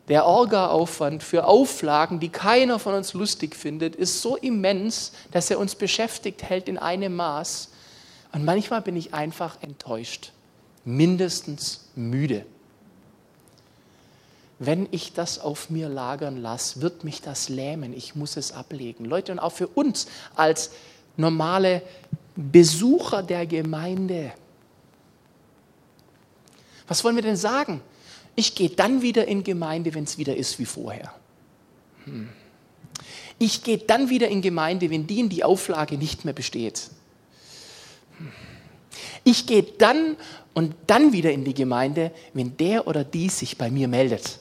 der 0.09 0.25
Orga-Aufwand 0.25 1.23
für 1.23 1.47
Auflagen, 1.47 2.21
die 2.21 2.29
keiner 2.29 2.79
von 2.79 2.95
uns 2.95 3.13
lustig 3.13 3.57
findet, 3.57 3.97
ist 3.97 4.23
so 4.23 4.37
immens, 4.37 5.13
dass 5.33 5.51
er 5.51 5.59
uns 5.59 5.75
beschäftigt 5.75 6.43
hält 6.45 6.69
in 6.69 6.79
einem 6.79 7.17
Maß. 7.17 7.71
Und 8.37 8.45
manchmal 8.45 8.83
bin 8.83 8.97
ich 8.97 9.15
einfach 9.15 9.63
enttäuscht, 9.63 10.33
mindestens 10.85 11.87
müde. 11.95 12.45
Wenn 14.59 14.87
ich 14.91 15.15
das 15.15 15.39
auf 15.39 15.71
mir 15.71 15.89
lagern 15.89 16.37
lasse, 16.37 16.83
wird 16.83 17.03
mich 17.03 17.23
das 17.23 17.49
lähmen. 17.49 17.95
Ich 17.95 18.15
muss 18.15 18.37
es 18.37 18.53
ablegen. 18.53 19.07
Leute, 19.07 19.33
und 19.33 19.39
auch 19.39 19.53
für 19.53 19.69
uns 19.69 20.07
als 20.35 20.71
normale 21.17 21.81
Besucher 22.35 23.23
der 23.23 23.47
Gemeinde. 23.47 24.35
Was 26.89 27.05
wollen 27.05 27.17
wir 27.17 27.23
denn 27.23 27.37
sagen? 27.37 27.81
Ich 28.35 28.55
gehe 28.55 28.69
dann 28.69 29.01
wieder 29.01 29.27
in 29.27 29.45
Gemeinde, 29.45 29.95
wenn 29.95 30.05
es 30.05 30.19
wieder 30.19 30.37
ist 30.37 30.59
wie 30.59 30.67
vorher. 30.67 31.11
Hm. 32.05 32.29
Ich 33.39 33.65
gehe 33.65 33.79
dann 33.79 34.11
wieder 34.11 34.29
in 34.29 34.43
Gemeinde, 34.43 34.91
wenn 34.91 35.07
die 35.07 35.21
in 35.21 35.31
die 35.31 35.43
Auflage 35.43 35.97
nicht 35.97 36.27
mehr 36.27 36.35
besteht. 36.35 36.91
Ich 39.25 39.47
gehe 39.47 39.63
dann 39.63 40.17
und 40.55 40.75
dann 40.87 41.13
wieder 41.13 41.33
in 41.33 41.45
die 41.45 41.55
Gemeinde, 41.55 42.13
wenn 42.33 42.57
der 42.57 42.87
oder 42.87 43.05
die 43.05 43.29
sich 43.29 43.59
bei 43.59 43.71
mir 43.71 43.89
meldet. 43.89 44.39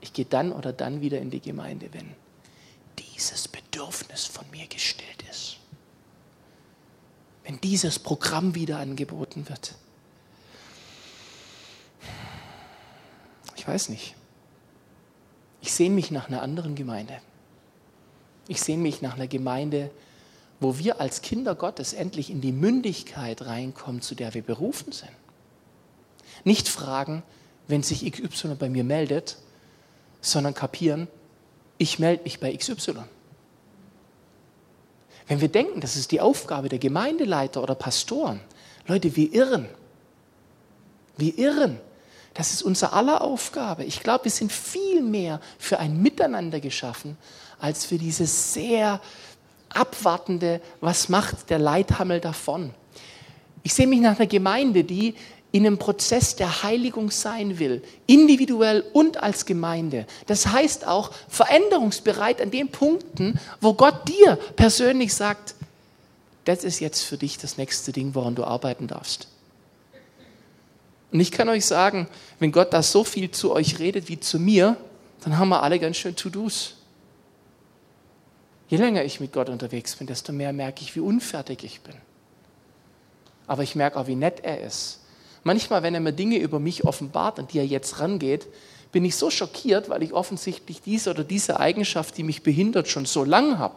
Ich 0.00 0.12
gehe 0.12 0.24
dann 0.24 0.52
oder 0.52 0.72
dann 0.72 1.00
wieder 1.00 1.20
in 1.20 1.30
die 1.30 1.40
Gemeinde, 1.40 1.88
wenn 1.92 2.14
dieses 2.98 3.48
Bedürfnis 3.48 4.26
von 4.26 4.44
mir 4.50 4.66
gestillt 4.66 5.22
ist. 5.30 5.58
Wenn 7.44 7.60
dieses 7.60 7.98
Programm 7.98 8.54
wieder 8.54 8.78
angeboten 8.78 9.48
wird. 9.48 9.74
Ich 13.56 13.66
weiß 13.66 13.90
nicht. 13.90 14.16
Ich 15.60 15.72
sehne 15.72 15.94
mich 15.94 16.10
nach 16.10 16.28
einer 16.28 16.42
anderen 16.42 16.74
Gemeinde. 16.74 17.20
Ich 18.48 18.60
sehne 18.60 18.82
mich 18.82 19.02
nach 19.02 19.14
einer 19.14 19.28
Gemeinde, 19.28 19.90
wo 20.62 20.78
wir 20.78 21.00
als 21.00 21.22
Kinder 21.22 21.54
Gottes 21.54 21.92
endlich 21.92 22.30
in 22.30 22.40
die 22.40 22.52
Mündigkeit 22.52 23.42
reinkommen, 23.42 24.02
zu 24.02 24.14
der 24.14 24.34
wir 24.34 24.42
berufen 24.42 24.92
sind. 24.92 25.10
Nicht 26.44 26.68
fragen, 26.68 27.22
wenn 27.68 27.82
sich 27.82 28.10
XY 28.10 28.56
bei 28.58 28.68
mir 28.68 28.84
meldet, 28.84 29.36
sondern 30.20 30.54
kapieren, 30.54 31.08
ich 31.78 31.98
melde 31.98 32.24
mich 32.24 32.40
bei 32.40 32.56
XY. 32.56 32.94
Wenn 35.26 35.40
wir 35.40 35.48
denken, 35.48 35.80
das 35.80 35.96
ist 35.96 36.10
die 36.12 36.20
Aufgabe 36.20 36.68
der 36.68 36.78
Gemeindeleiter 36.78 37.62
oder 37.62 37.74
Pastoren, 37.74 38.40
Leute, 38.86 39.14
wir 39.16 39.32
irren. 39.32 39.68
Wir 41.16 41.38
irren. 41.38 41.78
Das 42.34 42.52
ist 42.52 42.62
unser 42.62 42.92
aller 42.94 43.20
Aufgabe. 43.20 43.84
Ich 43.84 44.00
glaube, 44.00 44.24
wir 44.24 44.30
sind 44.30 44.52
viel 44.52 45.02
mehr 45.02 45.40
für 45.58 45.78
ein 45.78 46.00
Miteinander 46.02 46.60
geschaffen, 46.60 47.16
als 47.60 47.84
für 47.84 47.98
dieses 47.98 48.54
sehr 48.54 49.00
abwartende, 49.74 50.60
was 50.80 51.08
macht 51.08 51.50
der 51.50 51.58
Leithammel 51.58 52.20
davon. 52.20 52.74
Ich 53.62 53.74
sehe 53.74 53.86
mich 53.86 54.00
nach 54.00 54.18
einer 54.18 54.26
Gemeinde, 54.26 54.84
die 54.84 55.14
in 55.52 55.66
einem 55.66 55.78
Prozess 55.78 56.34
der 56.34 56.62
Heiligung 56.62 57.10
sein 57.10 57.58
will, 57.58 57.82
individuell 58.06 58.84
und 58.94 59.22
als 59.22 59.44
Gemeinde. 59.44 60.06
Das 60.26 60.46
heißt 60.46 60.86
auch 60.86 61.12
veränderungsbereit 61.28 62.40
an 62.40 62.50
den 62.50 62.68
Punkten, 62.68 63.38
wo 63.60 63.74
Gott 63.74 64.08
dir 64.08 64.36
persönlich 64.56 65.14
sagt, 65.14 65.54
das 66.44 66.64
ist 66.64 66.80
jetzt 66.80 67.02
für 67.02 67.18
dich 67.18 67.38
das 67.38 67.58
nächste 67.58 67.92
Ding, 67.92 68.14
woran 68.14 68.34
du 68.34 68.44
arbeiten 68.44 68.88
darfst. 68.88 69.28
Und 71.12 71.20
ich 71.20 71.30
kann 71.30 71.50
euch 71.50 71.66
sagen, 71.66 72.08
wenn 72.38 72.50
Gott 72.50 72.72
da 72.72 72.82
so 72.82 73.04
viel 73.04 73.30
zu 73.30 73.52
euch 73.52 73.78
redet 73.78 74.08
wie 74.08 74.18
zu 74.18 74.38
mir, 74.38 74.78
dann 75.22 75.38
haben 75.38 75.50
wir 75.50 75.62
alle 75.62 75.78
ganz 75.78 75.98
schön 75.98 76.16
To-Dos. 76.16 76.76
Je 78.72 78.78
länger 78.78 79.04
ich 79.04 79.20
mit 79.20 79.34
Gott 79.34 79.50
unterwegs 79.50 79.96
bin, 79.96 80.06
desto 80.06 80.32
mehr 80.32 80.54
merke 80.54 80.80
ich, 80.82 80.96
wie 80.96 81.00
unfertig 81.00 81.62
ich 81.62 81.82
bin. 81.82 81.94
Aber 83.46 83.62
ich 83.62 83.74
merke 83.74 83.98
auch, 83.98 84.06
wie 84.06 84.14
nett 84.14 84.40
er 84.42 84.62
ist 84.62 85.02
Manchmal, 85.44 85.82
wenn 85.82 85.94
er 85.94 86.00
mir 86.00 86.12
Dinge 86.12 86.38
über 86.38 86.60
mich 86.60 86.84
offenbart, 86.84 87.38
an 87.38 87.48
die 87.48 87.58
er 87.58 87.66
jetzt 87.66 87.98
rangeht, 87.98 88.46
bin 88.92 89.04
ich 89.04 89.16
so 89.16 89.30
schockiert, 89.30 89.88
weil 89.88 90.02
ich 90.02 90.12
offensichtlich 90.12 90.82
diese 90.82 91.10
oder 91.10 91.24
diese 91.24 91.58
Eigenschaft, 91.58 92.16
die 92.16 92.22
mich 92.22 92.42
behindert, 92.42 92.88
schon 92.88 93.06
so 93.06 93.24
lang 93.24 93.58
habe. 93.58 93.76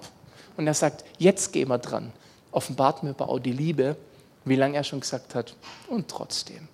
Und 0.58 0.68
er 0.68 0.74
sagt, 0.74 1.06
jetzt 1.18 1.54
gehen 1.54 1.70
wir 1.70 1.78
dran. 1.78 2.12
Offenbart 2.52 3.04
mir 3.04 3.12
aber 3.12 3.30
auch 3.30 3.40
die 3.40 3.52
Liebe, 3.52 3.96
wie 4.44 4.56
lange 4.56 4.78
er 4.78 4.84
schon 4.84 5.00
gesagt 5.00 5.34
hat. 5.34 5.56
Und 5.88 6.08
trotzdem. 6.08 6.68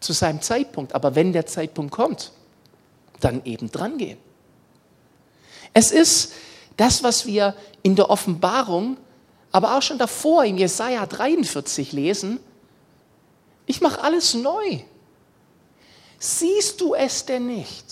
Zu 0.00 0.12
seinem 0.12 0.40
Zeitpunkt. 0.40 0.94
Aber 0.94 1.14
wenn 1.14 1.32
der 1.32 1.46
Zeitpunkt 1.46 1.92
kommt, 1.92 2.32
dann 3.20 3.44
eben 3.44 3.70
dran 3.70 3.98
gehen. 3.98 4.18
Es 5.74 5.92
ist 5.92 6.32
das, 6.80 7.02
was 7.02 7.26
wir 7.26 7.54
in 7.82 7.94
der 7.94 8.08
Offenbarung, 8.08 8.96
aber 9.52 9.76
auch 9.76 9.82
schon 9.82 9.98
davor 9.98 10.44
in 10.44 10.56
Jesaja 10.56 11.04
43 11.04 11.92
lesen, 11.92 12.40
ich 13.66 13.82
mache 13.82 14.02
alles 14.02 14.32
neu. 14.32 14.80
Siehst 16.18 16.80
du 16.80 16.94
es 16.94 17.26
denn 17.26 17.46
nicht? 17.46 17.84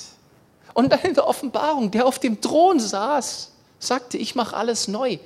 Und 0.73 0.91
dann 0.91 1.01
in 1.01 1.13
der 1.13 1.27
Offenbarung, 1.27 1.91
der 1.91 2.07
auf 2.07 2.19
dem 2.19 2.41
Thron 2.41 2.81
saß, 2.81 3.53
sagte, 3.79 4.17
ich 4.17 4.35
mache 4.35 4.57
alles 4.57 4.89
neu. 4.89 5.19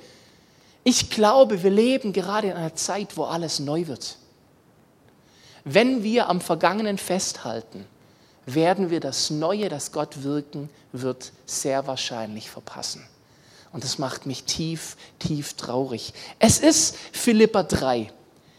Ich 0.83 1.09
glaube, 1.09 1.63
wir 1.63 1.71
leben 1.71 2.11
gerade 2.11 2.49
in 2.49 2.57
einer 2.57 2.75
Zeit, 2.75 3.15
wo 3.15 3.23
alles 3.23 3.59
neu 3.59 3.87
wird. 3.87 4.17
Wenn 5.63 6.03
wir 6.03 6.27
am 6.27 6.41
Vergangenen 6.41 6.97
festhalten, 6.97 7.85
werden 8.45 8.89
wir 8.89 8.99
das 8.99 9.29
Neue, 9.29 9.69
das 9.69 9.93
Gott 9.93 10.23
wirken 10.23 10.69
wird, 10.91 11.31
sehr 11.45 11.87
wahrscheinlich 11.87 12.49
verpassen. 12.49 13.07
Und 13.73 13.83
das 13.83 13.97
macht 13.97 14.27
mich 14.27 14.43
tief, 14.43 14.95
tief 15.19 15.55
traurig. 15.55 16.13
Es 16.39 16.59
ist 16.59 16.95
Philippa 17.11 17.63
3, 17.63 18.11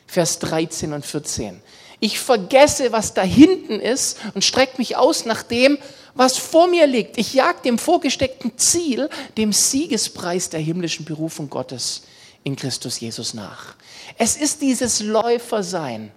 Vers 0.07 0.41
13 0.41 0.93
und 0.93 1.07
14. 1.07 1.63
Ich 2.01 2.19
vergesse, 2.19 2.93
was 2.93 3.15
da 3.15 3.23
hinten 3.23 3.81
ist 3.81 4.19
und 4.35 4.45
strecke 4.45 4.77
mich 4.79 4.97
aus 4.97 5.25
nach 5.25 5.45
dem, 5.45 5.79
was 6.15 6.37
vor 6.37 6.67
mir 6.67 6.87
liegt. 6.87 7.17
Ich 7.17 7.33
jag 7.33 7.63
dem 7.63 7.79
vorgesteckten 7.79 8.59
Ziel, 8.59 9.09
dem 9.37 9.53
Siegespreis 9.53 10.51
der 10.51 10.61
himmlischen 10.61 11.05
Berufung 11.05 11.49
Gottes 11.49 12.03
in 12.43 12.57
Christus 12.57 13.01
Jesus 13.01 13.35
nach. 13.35 13.77
Es 14.19 14.37
ist 14.37 14.61
dieses 14.63 15.01
Läufersein. 15.01 16.11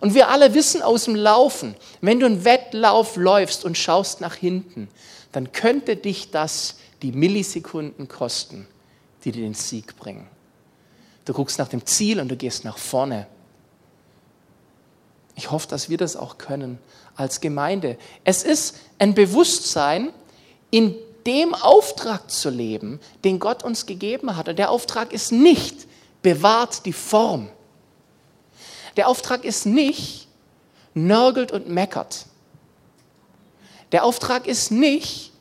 Und 0.00 0.14
wir 0.14 0.28
alle 0.28 0.52
wissen 0.54 0.82
aus 0.82 1.04
dem 1.04 1.14
Laufen, 1.16 1.74
wenn 2.02 2.20
du 2.20 2.26
einen 2.26 2.44
Wettlauf 2.44 3.16
läufst 3.16 3.64
und 3.64 3.78
schaust 3.78 4.20
nach 4.20 4.34
hinten, 4.34 4.88
dann 5.32 5.52
könnte 5.52 5.96
dich 5.96 6.30
das 6.30 6.76
die 7.02 7.12
Millisekunden 7.12 8.08
kosten, 8.08 8.66
die 9.24 9.32
dir 9.32 9.42
den 9.42 9.54
Sieg 9.54 9.96
bringen. 9.96 10.26
Du 11.24 11.32
guckst 11.32 11.58
nach 11.58 11.68
dem 11.68 11.84
Ziel 11.84 12.20
und 12.20 12.28
du 12.28 12.36
gehst 12.36 12.64
nach 12.64 12.78
vorne. 12.78 13.26
Ich 15.34 15.50
hoffe, 15.50 15.68
dass 15.68 15.90
wir 15.90 15.98
das 15.98 16.16
auch 16.16 16.38
können 16.38 16.78
als 17.14 17.40
Gemeinde. 17.40 17.98
Es 18.24 18.42
ist 18.42 18.76
ein 18.98 19.14
Bewusstsein, 19.14 20.12
in 20.70 20.94
dem 21.26 21.54
Auftrag 21.54 22.30
zu 22.30 22.48
leben, 22.48 23.00
den 23.24 23.38
Gott 23.38 23.64
uns 23.64 23.86
gegeben 23.86 24.36
hat. 24.36 24.48
Und 24.48 24.58
der 24.58 24.70
Auftrag 24.70 25.12
ist 25.12 25.32
nicht, 25.32 25.86
bewahrt 26.22 26.86
die 26.86 26.92
Form. 26.92 27.50
Der 28.96 29.08
Auftrag 29.08 29.44
ist 29.44 29.66
nicht, 29.66 30.28
nörgelt 30.94 31.52
und 31.52 31.68
meckert. 31.68 32.26
Der 33.92 34.04
Auftrag 34.04 34.46
ist 34.46 34.70
nicht, 34.70 35.32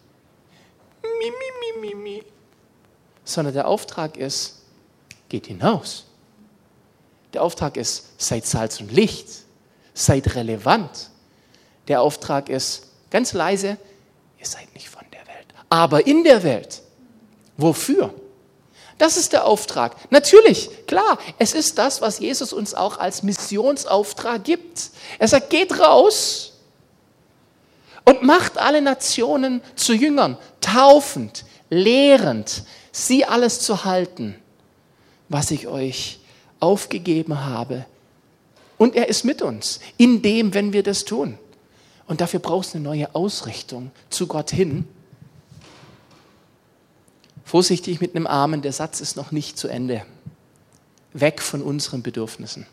mi, 1.19 1.31
mi, 1.31 1.81
mi, 1.81 1.87
mi, 1.87 1.95
mi, 1.95 2.23
sondern 3.23 3.53
der 3.53 3.67
Auftrag 3.67 4.17
ist, 4.17 4.61
geht 5.29 5.47
hinaus. 5.47 6.05
Der 7.33 7.43
Auftrag 7.43 7.75
ist, 7.75 8.19
seid 8.21 8.45
Salz 8.45 8.79
und 8.79 8.91
Licht 8.91 9.27
seid 9.93 10.35
relevant. 10.35 11.09
Der 11.87 12.01
Auftrag 12.01 12.49
ist 12.49 12.87
ganz 13.09 13.33
leise, 13.33 13.77
ihr 14.39 14.45
seid 14.45 14.73
nicht 14.73 14.89
von 14.89 15.03
der 15.11 15.21
Welt, 15.21 15.47
aber 15.69 16.05
in 16.05 16.23
der 16.23 16.43
Welt. 16.43 16.81
Wofür? 17.57 18.13
Das 18.97 19.17
ist 19.17 19.33
der 19.33 19.45
Auftrag. 19.45 19.95
Natürlich, 20.11 20.69
klar, 20.87 21.17
es 21.37 21.53
ist 21.53 21.77
das, 21.77 22.01
was 22.01 22.19
Jesus 22.19 22.53
uns 22.53 22.73
auch 22.73 22.97
als 22.97 23.23
Missionsauftrag 23.23 24.43
gibt. 24.43 24.89
Er 25.19 25.27
sagt, 25.27 25.49
geht 25.49 25.79
raus 25.79 26.53
und 28.05 28.23
macht 28.23 28.57
alle 28.57 28.81
Nationen 28.81 29.61
zu 29.75 29.93
Jüngern, 29.93 30.37
taufend, 30.61 31.45
lehrend, 31.69 32.63
sie 32.91 33.25
alles 33.25 33.59
zu 33.59 33.83
halten, 33.85 34.35
was 35.27 35.51
ich 35.51 35.67
euch 35.67 36.19
aufgegeben 36.59 37.43
habe 37.45 37.85
und 38.77 38.95
er 38.95 39.07
ist 39.07 39.23
mit 39.23 39.41
uns, 39.41 39.79
in 39.97 40.21
dem, 40.21 40.53
wenn 40.53 40.73
wir 40.73 40.83
das 40.83 41.05
tun. 41.05 41.37
Und 42.07 42.21
dafür 42.21 42.39
brauchst 42.39 42.73
du 42.73 42.77
eine 42.77 42.83
neue 42.83 43.15
Ausrichtung 43.15 43.91
zu 44.09 44.27
Gott 44.27 44.51
hin. 44.51 44.87
Vorsichtig 47.43 48.01
mit 48.01 48.15
einem 48.15 48.27
Armen, 48.27 48.61
der 48.61 48.73
Satz 48.73 49.01
ist 49.01 49.15
noch 49.15 49.31
nicht 49.31 49.57
zu 49.57 49.67
Ende. 49.67 50.05
Weg 51.13 51.41
von 51.41 51.61
unseren 51.61 52.01
Bedürfnissen. 52.01 52.67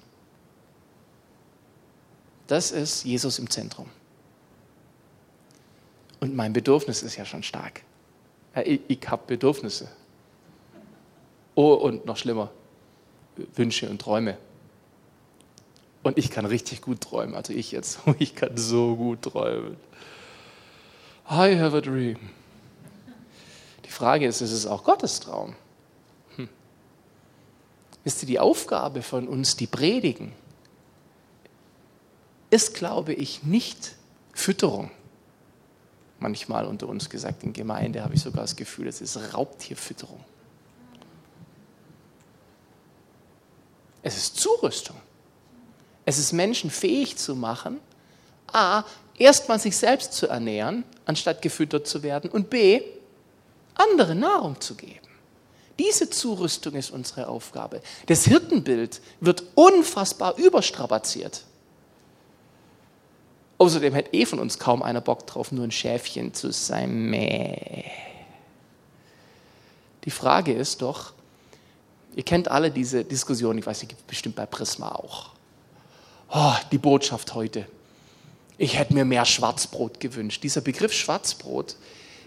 Das 2.49 2.73
ist 2.73 3.05
Jesus 3.05 3.39
im 3.39 3.49
Zentrum. 3.49 3.87
Und 6.23 6.37
mein 6.37 6.53
Bedürfnis 6.53 7.03
ist 7.03 7.17
ja 7.17 7.25
schon 7.25 7.43
stark. 7.43 7.83
Ich, 8.65 8.81
ich 8.87 9.09
habe 9.09 9.25
Bedürfnisse. 9.27 9.89
Oh, 11.57 11.73
und 11.73 12.07
noch 12.07 12.17
schlimmer, 12.17 12.53
Wünsche 13.57 13.91
und 13.91 14.01
Träume. 14.01 14.39
Und 16.05 16.19
ich 16.19 16.31
kann 16.31 16.47
richtig 16.47 16.81
gut 16.81 17.01
träumen. 17.01 17.35
Also 17.35 17.53
ich 17.53 17.73
jetzt, 17.73 17.99
ich 18.21 18.37
kann 18.37 18.57
so 18.57 18.95
gut 18.95 19.23
träumen. 19.23 19.77
I 21.29 21.59
have 21.59 21.77
a 21.77 21.81
dream. 21.81 22.19
Die 23.85 23.91
Frage 23.91 24.25
ist, 24.25 24.43
ist 24.43 24.53
es 24.53 24.65
auch 24.65 24.85
Gottes 24.85 25.19
Traum? 25.19 25.57
Hm. 26.37 26.49
Wisst 28.05 28.23
ihr, 28.23 28.29
die 28.29 28.39
Aufgabe 28.39 29.03
von 29.03 29.27
uns, 29.27 29.57
die 29.57 29.67
predigen, 29.67 30.31
ist, 32.51 32.75
glaube 32.75 33.13
ich, 33.13 33.43
nicht 33.43 33.97
Fütterung. 34.33 34.93
Manchmal 36.23 36.67
unter 36.67 36.89
uns 36.89 37.11
gesagt, 37.11 37.43
in 37.43 37.53
Gemeinde 37.53 38.05
habe 38.05 38.15
ich 38.15 38.23
sogar 38.23 38.43
das 38.43 38.55
Gefühl, 38.55 38.87
es 38.87 39.01
ist 39.01 39.35
Raubtierfütterung. 39.35 40.21
Es 44.03 44.17
ist 44.17 44.37
Zurüstung. 44.37 44.97
Es 46.05 46.19
ist 46.19 46.33
Menschen 46.33 46.71
fähig 46.71 47.17
zu 47.17 47.35
machen, 47.35 47.81
a, 48.53 48.85
erstmal 49.19 49.59
sich 49.59 49.77
selbst 49.77 50.13
zu 50.13 50.29
ernähren, 50.29 50.85
anstatt 51.07 51.43
gefüttert 51.43 51.89
zu 51.89 52.05
werden, 52.05 52.31
und 52.31 52.51
b, 52.51 52.83
andere 53.75 54.15
Nahrung 54.15 54.61
zu 54.61 54.77
geben. 54.77 55.09
Diese 55.81 56.09
Zurüstung 56.09 56.75
ist 56.75 56.93
unsere 56.93 57.27
Aufgabe. 57.27 57.83
Das 58.07 58.27
Hirtenbild 58.27 59.01
wird 59.19 59.43
unfassbar 59.57 60.37
überstrapaziert. 60.39 61.43
Außerdem 63.63 63.95
hätte 63.95 64.15
eh 64.15 64.27
von 64.27 64.41
uns 64.41 64.59
kaum 64.59 64.83
einer 64.83 65.01
Bock 65.01 65.27
drauf, 65.27 65.53
nur 65.53 65.65
ein 65.65 65.71
Schäfchen 65.71 66.35
zu 66.35 66.53
sein. 66.53 67.11
Mäh. 67.11 67.85
Die 70.05 70.11
Frage 70.11 70.53
ist 70.53 70.83
doch, 70.83 71.13
ihr 72.17 72.25
kennt 72.25 72.49
alle 72.49 72.71
diese 72.71 73.05
Diskussion, 73.05 73.57
ich 73.57 73.65
weiß, 73.65 73.81
die 73.81 73.87
gibt 73.87 74.01
es 74.01 74.07
bestimmt 74.07 74.35
bei 74.35 74.47
Prisma 74.47 74.89
auch 74.91 75.33
oh, 76.33 76.55
die 76.71 76.79
Botschaft 76.79 77.35
heute. 77.35 77.67
Ich 78.59 78.79
hätte 78.79 78.95
mir 78.95 79.05
mehr 79.05 79.25
Schwarzbrot 79.25 80.01
gewünscht. 80.01 80.43
Dieser 80.43 80.61
Begriff 80.61 80.93
Schwarzbrot 80.93 81.77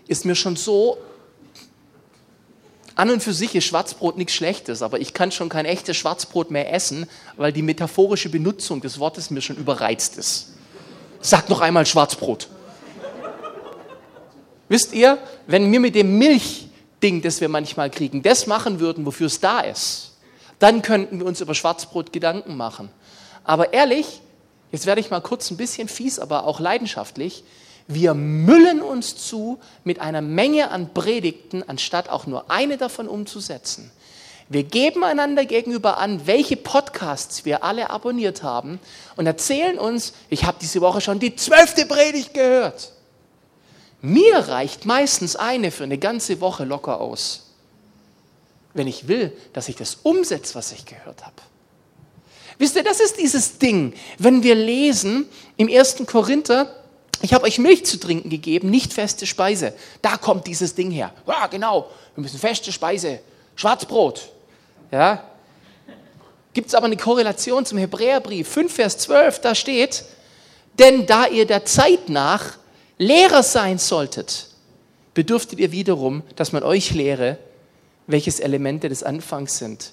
ist 0.07 0.25
mir 0.25 0.35
schon 0.35 0.55
so 0.55 0.97
an 2.95 3.09
und 3.09 3.21
für 3.21 3.33
sich 3.33 3.53
ist 3.55 3.65
Schwarzbrot 3.65 4.17
nichts 4.17 4.33
Schlechtes, 4.33 4.81
aber 4.81 4.99
ich 4.99 5.13
kann 5.13 5.31
schon 5.31 5.49
kein 5.49 5.65
echtes 5.65 5.97
Schwarzbrot 5.97 6.49
mehr 6.49 6.71
essen, 6.71 7.07
weil 7.35 7.51
die 7.51 7.61
metaphorische 7.61 8.29
Benutzung 8.29 8.79
des 8.79 8.99
Wortes 8.99 9.31
mir 9.31 9.41
schon 9.41 9.57
überreizt 9.57 10.17
ist. 10.17 10.54
Sag 11.25 11.49
noch 11.49 11.59
einmal 11.59 11.87
Schwarzbrot. 11.87 12.47
Wisst 14.69 14.93
ihr, 14.93 15.17
wenn 15.47 15.71
wir 15.71 15.79
mit 15.79 15.95
dem 15.95 16.19
Milchding, 16.19 17.23
das 17.23 17.41
wir 17.41 17.49
manchmal 17.49 17.89
kriegen, 17.89 18.21
das 18.21 18.45
machen 18.45 18.79
würden, 18.79 19.07
wofür 19.07 19.25
es 19.25 19.39
da 19.39 19.61
ist, 19.61 20.11
dann 20.59 20.83
könnten 20.83 21.17
wir 21.17 21.25
uns 21.25 21.41
über 21.41 21.55
Schwarzbrot 21.55 22.13
Gedanken 22.13 22.55
machen. 22.55 22.89
Aber 23.43 23.73
ehrlich, 23.73 24.21
jetzt 24.71 24.85
werde 24.85 25.01
ich 25.01 25.09
mal 25.09 25.19
kurz 25.19 25.49
ein 25.49 25.57
bisschen 25.57 25.87
fies, 25.87 26.19
aber 26.19 26.45
auch 26.45 26.59
leidenschaftlich. 26.59 27.43
Wir 27.87 28.13
müllen 28.13 28.83
uns 28.83 29.15
zu 29.15 29.57
mit 29.83 30.01
einer 30.01 30.21
Menge 30.21 30.69
an 30.69 30.93
Predigten, 30.93 31.63
anstatt 31.67 32.07
auch 32.07 32.27
nur 32.27 32.51
eine 32.51 32.77
davon 32.77 33.07
umzusetzen. 33.07 33.91
Wir 34.47 34.63
geben 34.63 35.03
einander 35.03 35.45
gegenüber 35.45 35.97
an, 35.97 36.27
welche 36.27 36.55
Podcasts 36.55 37.45
wir 37.45 37.63
alle 37.63 37.89
abonniert 37.89 38.43
haben 38.43 38.79
und 39.15 39.25
erzählen 39.25 39.79
uns, 39.79 40.13
ich 40.29 40.45
habe 40.45 40.57
diese 40.61 40.81
Woche 40.81 41.01
schon 41.01 41.19
die 41.19 41.35
zwölfte 41.35 41.85
Predigt 41.87 42.33
gehört. 42.35 42.91
Mir 44.01 44.37
reicht 44.37 44.85
meistens 44.85 45.35
eine 45.35 45.71
für 45.71 45.83
eine 45.83 45.97
ganze 45.97 46.41
Woche 46.41 46.63
locker 46.63 47.01
aus, 47.01 47.47
wenn 48.75 48.85
ich 48.85 49.07
will, 49.07 49.35
dass 49.53 49.67
ich 49.67 49.77
das 49.77 49.97
umsetze, 50.03 50.53
was 50.53 50.71
ich 50.71 50.85
gehört 50.85 51.25
habe. 51.25 51.41
Wisst 52.59 52.75
ihr, 52.75 52.83
das 52.83 52.99
ist 52.99 53.17
dieses 53.19 53.57
Ding, 53.57 53.93
wenn 54.19 54.43
wir 54.43 54.53
lesen 54.53 55.27
im 55.57 55.67
1. 55.67 56.03
Korinther, 56.05 56.73
ich 57.23 57.33
habe 57.33 57.45
euch 57.45 57.57
Milch 57.57 57.83
zu 57.85 57.99
trinken 57.99 58.29
gegeben, 58.29 58.69
nicht 58.69 58.93
feste 58.93 59.25
Speise. 59.25 59.73
Da 60.03 60.17
kommt 60.17 60.45
dieses 60.45 60.75
Ding 60.75 60.91
her. 60.91 61.11
Ja, 61.25 61.47
genau, 61.47 61.89
wir 62.13 62.21
müssen 62.21 62.37
feste 62.37 62.71
Speise, 62.71 63.21
Schwarzbrot. 63.55 64.29
Ja? 64.91 65.23
Gibt 66.53 66.69
es 66.69 66.75
aber 66.75 66.85
eine 66.85 66.97
Korrelation 66.97 67.65
zum 67.65 67.77
Hebräerbrief 67.77 68.47
5, 68.47 68.73
Vers 68.73 68.97
12, 68.99 69.41
da 69.41 69.55
steht, 69.55 70.05
denn 70.79 71.05
da 71.05 71.27
ihr 71.27 71.45
der 71.45 71.65
Zeit 71.65 72.09
nach 72.09 72.57
Lehrer 72.97 73.43
sein 73.43 73.77
solltet, 73.77 74.47
bedürftet 75.13 75.59
ihr 75.59 75.71
wiederum, 75.71 76.23
dass 76.35 76.53
man 76.53 76.63
euch 76.63 76.91
lehre, 76.91 77.37
welches 78.07 78.39
Elemente 78.39 78.87
des 78.87 79.03
Anfangs 79.03 79.57
sind. 79.57 79.91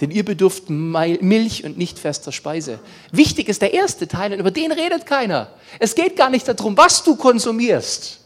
Denn 0.00 0.10
ihr 0.10 0.24
bedürft 0.24 0.70
Milch 0.70 1.64
und 1.64 1.76
nicht 1.76 1.98
fester 1.98 2.30
Speise. 2.30 2.78
Wichtig 3.10 3.48
ist 3.48 3.62
der 3.62 3.74
erste 3.74 4.06
Teil 4.06 4.32
und 4.32 4.38
über 4.38 4.52
den 4.52 4.70
redet 4.70 5.06
keiner. 5.06 5.48
Es 5.80 5.94
geht 5.94 6.16
gar 6.16 6.30
nicht 6.30 6.46
darum, 6.46 6.76
was 6.76 7.02
du 7.02 7.16
konsumierst, 7.16 8.20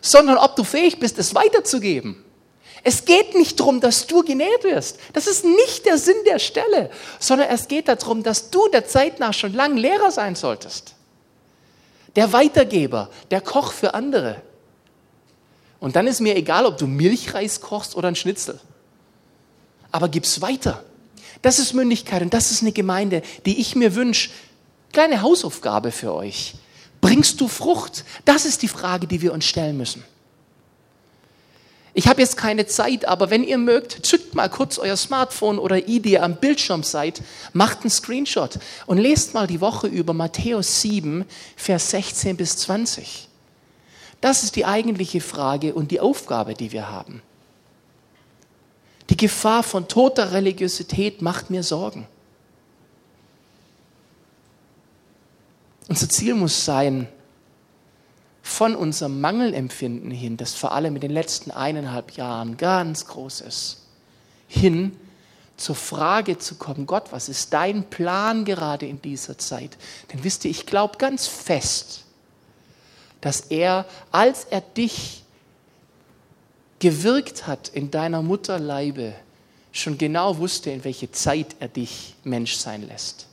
sondern 0.00 0.38
ob 0.38 0.54
du 0.54 0.62
fähig 0.62 1.00
bist, 1.00 1.18
es 1.18 1.34
weiterzugeben. 1.34 2.24
Es 2.84 3.04
geht 3.04 3.34
nicht 3.34 3.58
darum, 3.60 3.80
dass 3.80 4.06
du 4.06 4.22
genährt 4.22 4.64
wirst. 4.64 4.98
Das 5.12 5.26
ist 5.26 5.44
nicht 5.44 5.86
der 5.86 5.98
Sinn 5.98 6.16
der 6.26 6.38
Stelle, 6.38 6.90
sondern 7.18 7.48
es 7.48 7.68
geht 7.68 7.88
darum, 7.88 8.22
dass 8.22 8.50
du 8.50 8.68
der 8.68 8.86
Zeit 8.86 9.20
nach 9.20 9.34
schon 9.34 9.52
lange 9.52 9.80
Lehrer 9.80 10.10
sein 10.10 10.34
solltest. 10.34 10.94
Der 12.16 12.32
Weitergeber, 12.32 13.10
der 13.30 13.40
Koch 13.40 13.72
für 13.72 13.94
andere. 13.94 14.42
Und 15.80 15.96
dann 15.96 16.06
ist 16.06 16.20
mir 16.20 16.36
egal, 16.36 16.66
ob 16.66 16.78
du 16.78 16.86
Milchreis 16.86 17.60
kochst 17.60 17.96
oder 17.96 18.08
ein 18.08 18.16
Schnitzel 18.16 18.60
aber 19.90 20.08
gib's 20.08 20.40
weiter. 20.40 20.84
Das 21.42 21.58
ist 21.58 21.72
Mündigkeit 21.72 22.22
und 22.22 22.34
das 22.34 22.50
ist 22.50 22.62
eine 22.62 22.72
Gemeinde, 22.72 23.22
die 23.46 23.60
ich 23.60 23.76
mir 23.76 23.94
wünsche. 23.94 24.30
Kleine 24.92 25.22
Hausaufgabe 25.22 25.92
für 25.92 26.14
euch. 26.14 26.54
Bringst 27.00 27.40
du 27.40 27.48
Frucht? 27.48 28.04
Das 28.24 28.44
ist 28.44 28.62
die 28.62 28.68
Frage, 28.68 29.06
die 29.06 29.22
wir 29.22 29.32
uns 29.32 29.44
stellen 29.44 29.76
müssen. 29.76 30.04
Ich 31.98 32.06
habe 32.06 32.20
jetzt 32.20 32.36
keine 32.36 32.64
Zeit, 32.64 33.06
aber 33.06 33.28
wenn 33.28 33.42
ihr 33.42 33.58
mögt, 33.58 34.06
zückt 34.06 34.36
mal 34.36 34.48
kurz 34.48 34.78
euer 34.78 34.96
Smartphone 34.96 35.58
oder 35.58 35.88
Idee 35.88 36.10
ihr 36.10 36.22
am 36.22 36.36
Bildschirm 36.36 36.84
seid, 36.84 37.20
macht 37.52 37.80
einen 37.80 37.90
Screenshot 37.90 38.60
und 38.86 38.98
lest 38.98 39.34
mal 39.34 39.48
die 39.48 39.60
Woche 39.60 39.88
über 39.88 40.12
Matthäus 40.14 40.80
7, 40.80 41.24
Vers 41.56 41.90
16 41.90 42.36
bis 42.36 42.56
20. 42.58 43.26
Das 44.20 44.44
ist 44.44 44.54
die 44.54 44.64
eigentliche 44.64 45.20
Frage 45.20 45.74
und 45.74 45.90
die 45.90 45.98
Aufgabe, 45.98 46.54
die 46.54 46.70
wir 46.70 46.88
haben. 46.88 47.20
Die 49.10 49.16
Gefahr 49.16 49.64
von 49.64 49.88
toter 49.88 50.30
Religiosität 50.30 51.20
macht 51.20 51.50
mir 51.50 51.64
Sorgen. 51.64 52.06
Unser 55.88 56.08
Ziel 56.08 56.36
muss 56.36 56.64
sein, 56.64 57.08
von 58.48 58.74
unserem 58.74 59.20
Mangelempfinden 59.20 60.10
hin, 60.10 60.38
das 60.38 60.54
vor 60.54 60.72
allem 60.72 60.94
in 60.94 61.02
den 61.02 61.10
letzten 61.10 61.50
eineinhalb 61.50 62.12
Jahren 62.12 62.56
ganz 62.56 63.06
groß 63.06 63.42
ist, 63.42 63.82
hin 64.48 64.96
zur 65.58 65.76
Frage 65.76 66.38
zu 66.38 66.54
kommen, 66.54 66.86
Gott, 66.86 67.12
was 67.12 67.28
ist 67.28 67.52
dein 67.52 67.84
Plan 67.90 68.46
gerade 68.46 68.86
in 68.86 69.02
dieser 69.02 69.36
Zeit? 69.36 69.76
Denn 70.10 70.24
wisst 70.24 70.46
ihr, 70.46 70.50
ich 70.50 70.64
glaube 70.64 70.96
ganz 70.96 71.26
fest, 71.26 72.04
dass 73.20 73.40
er, 73.42 73.84
als 74.12 74.44
er 74.44 74.62
dich 74.62 75.24
gewirkt 76.78 77.46
hat 77.46 77.68
in 77.68 77.90
deiner 77.90 78.22
Mutterleibe, 78.22 79.12
schon 79.72 79.98
genau 79.98 80.38
wusste, 80.38 80.70
in 80.70 80.84
welche 80.84 81.12
Zeit 81.12 81.54
er 81.60 81.68
dich 81.68 82.14
Mensch 82.24 82.54
sein 82.54 82.86
lässt. 82.88 83.26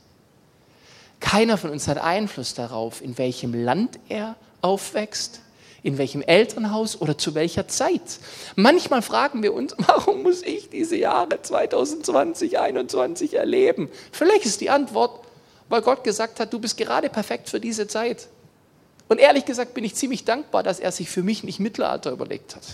Keiner 1.20 1.56
von 1.56 1.70
uns 1.70 1.88
hat 1.88 1.96
Einfluss 1.96 2.52
darauf, 2.52 3.00
in 3.00 3.16
welchem 3.16 3.54
Land 3.54 3.98
er 4.10 4.36
aufwächst, 4.66 5.40
in 5.82 5.98
welchem 5.98 6.20
Elternhaus 6.22 7.00
oder 7.00 7.16
zu 7.16 7.34
welcher 7.34 7.68
Zeit. 7.68 8.18
Manchmal 8.56 9.02
fragen 9.02 9.42
wir 9.42 9.54
uns, 9.54 9.74
warum 9.78 10.22
muss 10.22 10.42
ich 10.42 10.68
diese 10.68 10.96
Jahre 10.96 11.40
2020, 11.40 12.50
2021 12.50 13.34
erleben? 13.34 13.88
Vielleicht 14.10 14.44
ist 14.46 14.60
die 14.60 14.70
Antwort, 14.70 15.20
weil 15.68 15.82
Gott 15.82 16.02
gesagt 16.02 16.40
hat, 16.40 16.52
du 16.52 16.58
bist 16.58 16.76
gerade 16.76 17.08
perfekt 17.08 17.48
für 17.48 17.60
diese 17.60 17.86
Zeit. 17.86 18.28
Und 19.08 19.20
ehrlich 19.20 19.44
gesagt 19.44 19.74
bin 19.74 19.84
ich 19.84 19.94
ziemlich 19.94 20.24
dankbar, 20.24 20.64
dass 20.64 20.80
er 20.80 20.90
sich 20.90 21.08
für 21.08 21.22
mich 21.22 21.44
nicht 21.44 21.60
Mittelalter 21.60 22.10
überlegt 22.10 22.56
hat. 22.56 22.64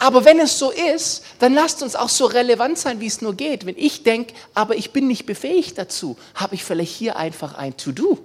Aber 0.00 0.24
wenn 0.24 0.40
es 0.40 0.58
so 0.58 0.70
ist, 0.70 1.24
dann 1.40 1.52
lasst 1.52 1.82
uns 1.82 1.94
auch 1.94 2.08
so 2.08 2.24
relevant 2.24 2.78
sein, 2.78 3.00
wie 3.00 3.06
es 3.06 3.20
nur 3.20 3.34
geht. 3.34 3.66
Wenn 3.66 3.76
ich 3.76 4.02
denke, 4.02 4.32
aber 4.54 4.74
ich 4.74 4.92
bin 4.92 5.06
nicht 5.06 5.26
befähigt 5.26 5.76
dazu, 5.76 6.16
habe 6.34 6.54
ich 6.54 6.64
vielleicht 6.64 6.96
hier 6.96 7.16
einfach 7.16 7.52
ein 7.52 7.76
To-Do. 7.76 8.18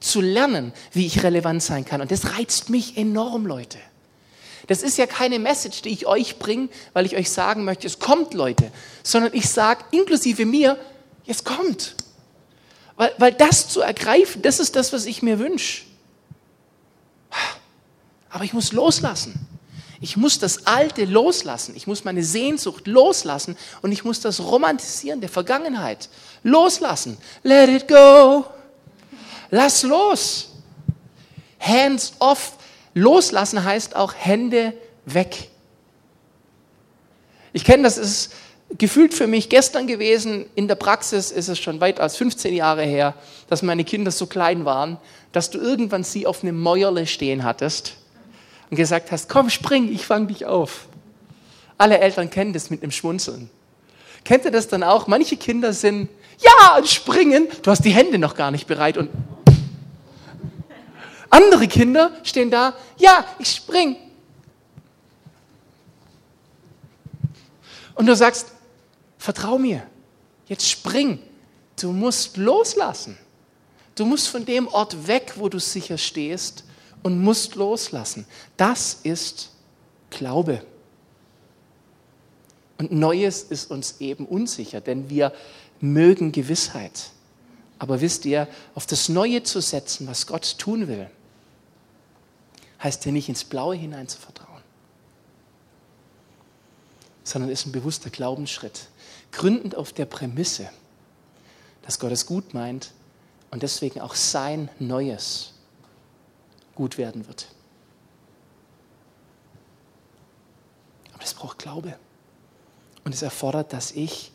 Zu 0.00 0.22
lernen, 0.22 0.72
wie 0.92 1.04
ich 1.04 1.22
relevant 1.22 1.62
sein 1.62 1.84
kann. 1.84 2.00
Und 2.00 2.10
das 2.10 2.32
reizt 2.32 2.70
mich 2.70 2.96
enorm, 2.96 3.44
Leute. 3.44 3.76
Das 4.66 4.82
ist 4.82 4.96
ja 4.96 5.06
keine 5.06 5.38
Message, 5.38 5.82
die 5.82 5.90
ich 5.90 6.06
euch 6.06 6.38
bringe, 6.38 6.70
weil 6.94 7.04
ich 7.04 7.14
euch 7.14 7.30
sagen 7.30 7.64
möchte, 7.64 7.86
es 7.86 7.98
kommt, 7.98 8.32
Leute, 8.32 8.72
sondern 9.02 9.34
ich 9.34 9.50
sage, 9.50 9.84
inklusive 9.90 10.46
mir, 10.46 10.78
es 11.26 11.44
kommt. 11.44 11.94
Weil, 12.96 13.12
weil 13.18 13.32
das 13.34 13.68
zu 13.68 13.82
ergreifen, 13.82 14.40
das 14.40 14.60
ist 14.60 14.76
das, 14.76 14.94
was 14.94 15.04
ich 15.04 15.20
mir 15.20 15.38
wünsche. 15.38 15.82
Aber 18.30 18.44
ich 18.44 18.54
muss 18.54 18.72
loslassen. 18.72 19.46
Ich 20.00 20.16
muss 20.16 20.38
das 20.38 20.66
Alte 20.66 21.04
loslassen. 21.04 21.74
Ich 21.76 21.86
muss 21.86 22.04
meine 22.04 22.22
Sehnsucht 22.22 22.86
loslassen 22.86 23.56
und 23.82 23.92
ich 23.92 24.04
muss 24.04 24.20
das 24.20 24.40
Romantisieren 24.40 25.20
der 25.20 25.30
Vergangenheit 25.30 26.08
loslassen. 26.42 27.16
Let 27.42 27.68
it 27.68 27.88
go. 27.88 28.44
Lass 29.50 29.82
los. 29.82 30.50
Hands 31.60 32.12
off. 32.18 32.54
Loslassen 32.94 33.64
heißt 33.64 33.96
auch 33.96 34.14
Hände 34.14 34.74
weg. 35.04 35.50
Ich 37.52 37.64
kenne 37.64 37.84
das, 37.84 37.98
ist 37.98 38.32
gefühlt 38.78 39.14
für 39.14 39.26
mich 39.26 39.48
gestern 39.48 39.86
gewesen. 39.86 40.46
In 40.54 40.68
der 40.68 40.74
Praxis 40.74 41.30
ist 41.30 41.48
es 41.48 41.58
schon 41.58 41.80
weit 41.80 42.00
als 42.00 42.16
15 42.16 42.54
Jahre 42.54 42.82
her, 42.82 43.14
dass 43.48 43.62
meine 43.62 43.84
Kinder 43.84 44.10
so 44.10 44.26
klein 44.26 44.64
waren, 44.64 44.98
dass 45.32 45.50
du 45.50 45.58
irgendwann 45.58 46.04
sie 46.04 46.26
auf 46.26 46.42
einem 46.42 46.60
Mäuerle 46.60 47.06
stehen 47.06 47.44
hattest 47.44 47.96
und 48.70 48.76
gesagt 48.76 49.12
hast, 49.12 49.28
komm, 49.28 49.50
spring, 49.50 49.92
ich 49.92 50.06
fange 50.06 50.28
dich 50.28 50.46
auf. 50.46 50.88
Alle 51.78 51.98
Eltern 51.98 52.30
kennen 52.30 52.52
das 52.52 52.70
mit 52.70 52.82
einem 52.82 52.92
Schmunzeln. 52.92 53.50
Kennt 54.24 54.44
ihr 54.44 54.50
das 54.50 54.68
dann 54.68 54.82
auch? 54.82 55.06
Manche 55.06 55.36
Kinder 55.36 55.72
sind, 55.72 56.08
ja, 56.38 56.76
und 56.76 56.88
springen, 56.88 57.48
du 57.62 57.70
hast 57.70 57.84
die 57.84 57.90
Hände 57.90 58.18
noch 58.18 58.34
gar 58.34 58.50
nicht 58.50 58.66
bereit 58.66 58.96
und 58.96 59.10
andere 61.30 61.66
Kinder 61.66 62.12
stehen 62.22 62.50
da, 62.50 62.74
ja, 62.96 63.24
ich 63.38 63.48
spring. 63.48 63.96
Und 67.96 68.06
du 68.06 68.14
sagst, 68.14 68.52
vertrau 69.18 69.58
mir, 69.58 69.82
jetzt 70.46 70.68
spring. 70.68 71.18
Du 71.80 71.92
musst 71.92 72.36
loslassen. 72.36 73.18
Du 73.96 74.04
musst 74.04 74.28
von 74.28 74.44
dem 74.44 74.68
Ort 74.68 75.06
weg, 75.06 75.34
wo 75.36 75.48
du 75.48 75.58
sicher 75.58 75.98
stehst 75.98 76.64
und 77.04 77.20
musst 77.20 77.54
loslassen. 77.54 78.26
Das 78.56 78.94
ist 79.04 79.50
Glaube. 80.10 80.64
Und 82.78 82.90
Neues 82.90 83.44
ist 83.44 83.70
uns 83.70 84.00
eben 84.00 84.26
unsicher, 84.26 84.80
denn 84.80 85.08
wir 85.10 85.32
mögen 85.80 86.32
Gewissheit. 86.32 87.10
Aber 87.78 88.00
wisst 88.00 88.24
ihr, 88.24 88.48
auf 88.74 88.86
das 88.86 89.08
Neue 89.08 89.42
zu 89.42 89.60
setzen, 89.60 90.06
was 90.06 90.26
Gott 90.26 90.56
tun 90.58 90.88
will, 90.88 91.08
heißt 92.82 93.04
ja 93.04 93.12
nicht 93.12 93.28
ins 93.28 93.44
Blaue 93.44 93.76
hinein 93.76 94.08
zu 94.08 94.18
vertrauen, 94.18 94.62
sondern 97.22 97.50
ist 97.50 97.66
ein 97.66 97.72
bewusster 97.72 98.10
Glaubensschritt, 98.10 98.88
gründend 99.30 99.76
auf 99.76 99.92
der 99.92 100.06
Prämisse, 100.06 100.70
dass 101.82 101.98
Gott 101.98 102.12
es 102.12 102.24
gut 102.24 102.54
meint 102.54 102.92
und 103.50 103.62
deswegen 103.62 104.00
auch 104.00 104.14
sein 104.14 104.70
Neues 104.78 105.53
gut 106.74 106.98
werden 106.98 107.26
wird. 107.26 107.48
Aber 111.12 111.22
das 111.22 111.34
braucht 111.34 111.58
Glaube. 111.58 111.98
Und 113.04 113.14
es 113.14 113.22
erfordert, 113.22 113.72
dass 113.72 113.92
ich 113.92 114.32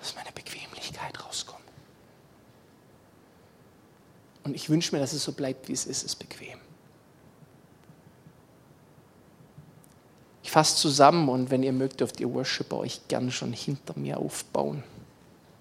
aus 0.00 0.14
meiner 0.14 0.32
Bequemlichkeit 0.32 1.24
rauskomme. 1.24 1.58
Und 4.44 4.54
ich 4.54 4.70
wünsche 4.70 4.94
mir, 4.94 5.00
dass 5.00 5.12
es 5.12 5.24
so 5.24 5.32
bleibt, 5.32 5.68
wie 5.68 5.72
es 5.72 5.86
ist, 5.86 5.98
es 5.98 6.04
ist 6.04 6.16
bequem. 6.16 6.58
Ich 10.42 10.50
fasse 10.50 10.76
zusammen 10.76 11.28
und 11.28 11.50
wenn 11.50 11.62
ihr 11.62 11.74
mögt, 11.74 12.00
dürft 12.00 12.20
ihr 12.20 12.32
Worship 12.32 12.72
euch 12.72 13.06
gerne 13.08 13.30
schon 13.30 13.52
hinter 13.52 13.98
mir 13.98 14.16
aufbauen 14.16 14.82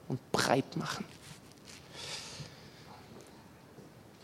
und 0.07 0.31
breit 0.31 0.77
machen. 0.77 1.03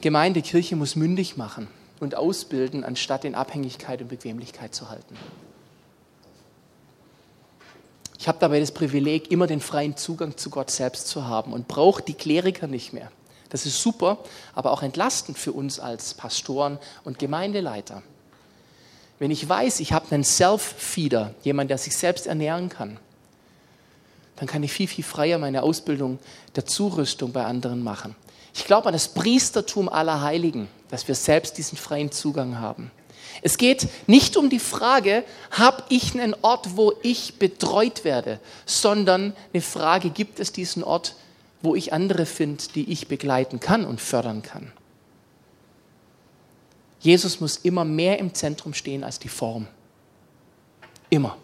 Gemeinde, 0.04 0.42
Kirche 0.42 0.76
muss 0.76 0.98
mündig 0.98 1.38
machen 1.38 1.70
und 2.02 2.16
ausbilden, 2.16 2.84
anstatt 2.84 3.24
in 3.24 3.36
Abhängigkeit 3.36 4.02
und 4.02 4.10
Bequemlichkeit 4.10 4.76
zu 4.76 4.90
halten. 4.90 5.16
Ich 8.20 8.28
habe 8.28 8.38
dabei 8.38 8.60
das 8.60 8.74
Privileg, 8.74 9.32
immer 9.32 9.48
den 9.48 9.62
freien 9.62 9.96
Zugang 9.96 10.36
zu 10.36 10.50
Gott 10.50 10.72
selbst 10.72 11.08
zu 11.08 11.26
haben 11.26 11.54
und 11.54 11.70
brauche 11.70 12.04
die 12.04 12.16
Kleriker 12.16 12.68
nicht 12.68 12.92
mehr. 12.92 13.14
Das 13.48 13.66
ist 13.66 13.82
super, 13.82 14.18
aber 14.54 14.72
auch 14.72 14.84
entlastend 14.84 15.38
für 15.38 15.54
uns 15.54 15.80
als 15.80 16.16
Pastoren 16.16 16.80
und 17.06 17.18
Gemeindeleiter. 17.18 18.04
Wenn 19.20 19.32
ich 19.32 19.48
weiß, 19.48 19.80
ich 19.80 19.94
habe 19.94 20.14
einen 20.14 20.26
Self-Feeder, 20.26 21.34
jemand, 21.44 21.70
der 21.70 21.78
sich 21.78 21.96
selbst 21.96 22.28
ernähren 22.28 22.68
kann, 22.68 23.00
dann 24.36 24.48
kann 24.50 24.64
ich 24.64 24.74
viel, 24.74 24.90
viel 24.90 25.06
freier 25.06 25.38
meine 25.38 25.64
Ausbildung 25.64 26.20
der 26.58 26.66
Zurüstung 26.66 27.32
bei 27.32 27.46
anderen 27.46 27.84
machen. 27.84 28.18
Ich 28.54 28.66
glaube 28.66 28.88
an 28.88 28.94
das 28.94 29.08
Priestertum 29.08 29.90
aller 29.90 30.22
Heiligen, 30.22 30.68
dass 30.90 31.08
wir 31.08 31.16
selbst 31.16 31.58
diesen 31.58 31.78
freien 31.78 32.12
Zugang 32.12 32.60
haben. 32.60 32.92
Es 33.42 33.58
geht 33.58 33.88
nicht 34.08 34.38
um 34.38 34.50
die 34.50 34.60
Frage, 34.60 35.24
habe 35.52 35.84
ich 35.90 36.14
einen 36.14 36.36
Ort, 36.44 36.78
wo 36.78 36.94
ich 37.02 37.40
betreut 37.40 38.04
werde, 38.04 38.40
sondern 38.66 39.36
eine 39.54 39.62
Frage, 39.62 40.12
gibt 40.12 40.40
es 40.40 40.52
diesen 40.52 40.84
Ort, 40.84 41.16
wo 41.62 41.76
ich 41.76 41.94
andere 41.94 42.26
finde, 42.26 42.64
die 42.76 42.92
ich 42.92 43.08
begleiten 43.08 43.60
kann 43.60 43.86
und 43.86 44.00
fördern 44.02 44.44
kann. 44.44 44.72
Jesus 47.00 47.40
muss 47.40 47.58
immer 47.58 47.84
mehr 47.84 48.20
im 48.20 48.34
Zentrum 48.34 48.74
stehen 48.74 49.04
als 49.04 49.20
die 49.20 49.30
Form. 49.30 49.68
Immer. 51.10 51.38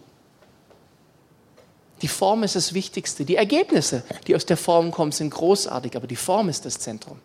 Die 2.01 2.07
Form 2.07 2.43
ist 2.43 2.55
das 2.55 2.73
Wichtigste. 2.73 3.25
Die 3.25 3.35
Ergebnisse, 3.35 4.03
die 4.27 4.35
aus 4.35 4.45
der 4.45 4.57
Form 4.57 4.91
kommen, 4.91 5.11
sind 5.11 5.31
großartig, 5.31 5.95
aber 5.95 6.07
die 6.07 6.15
Form 6.15 6.49
ist 6.49 6.65
das 6.65 6.79
Zentrum. 6.79 7.19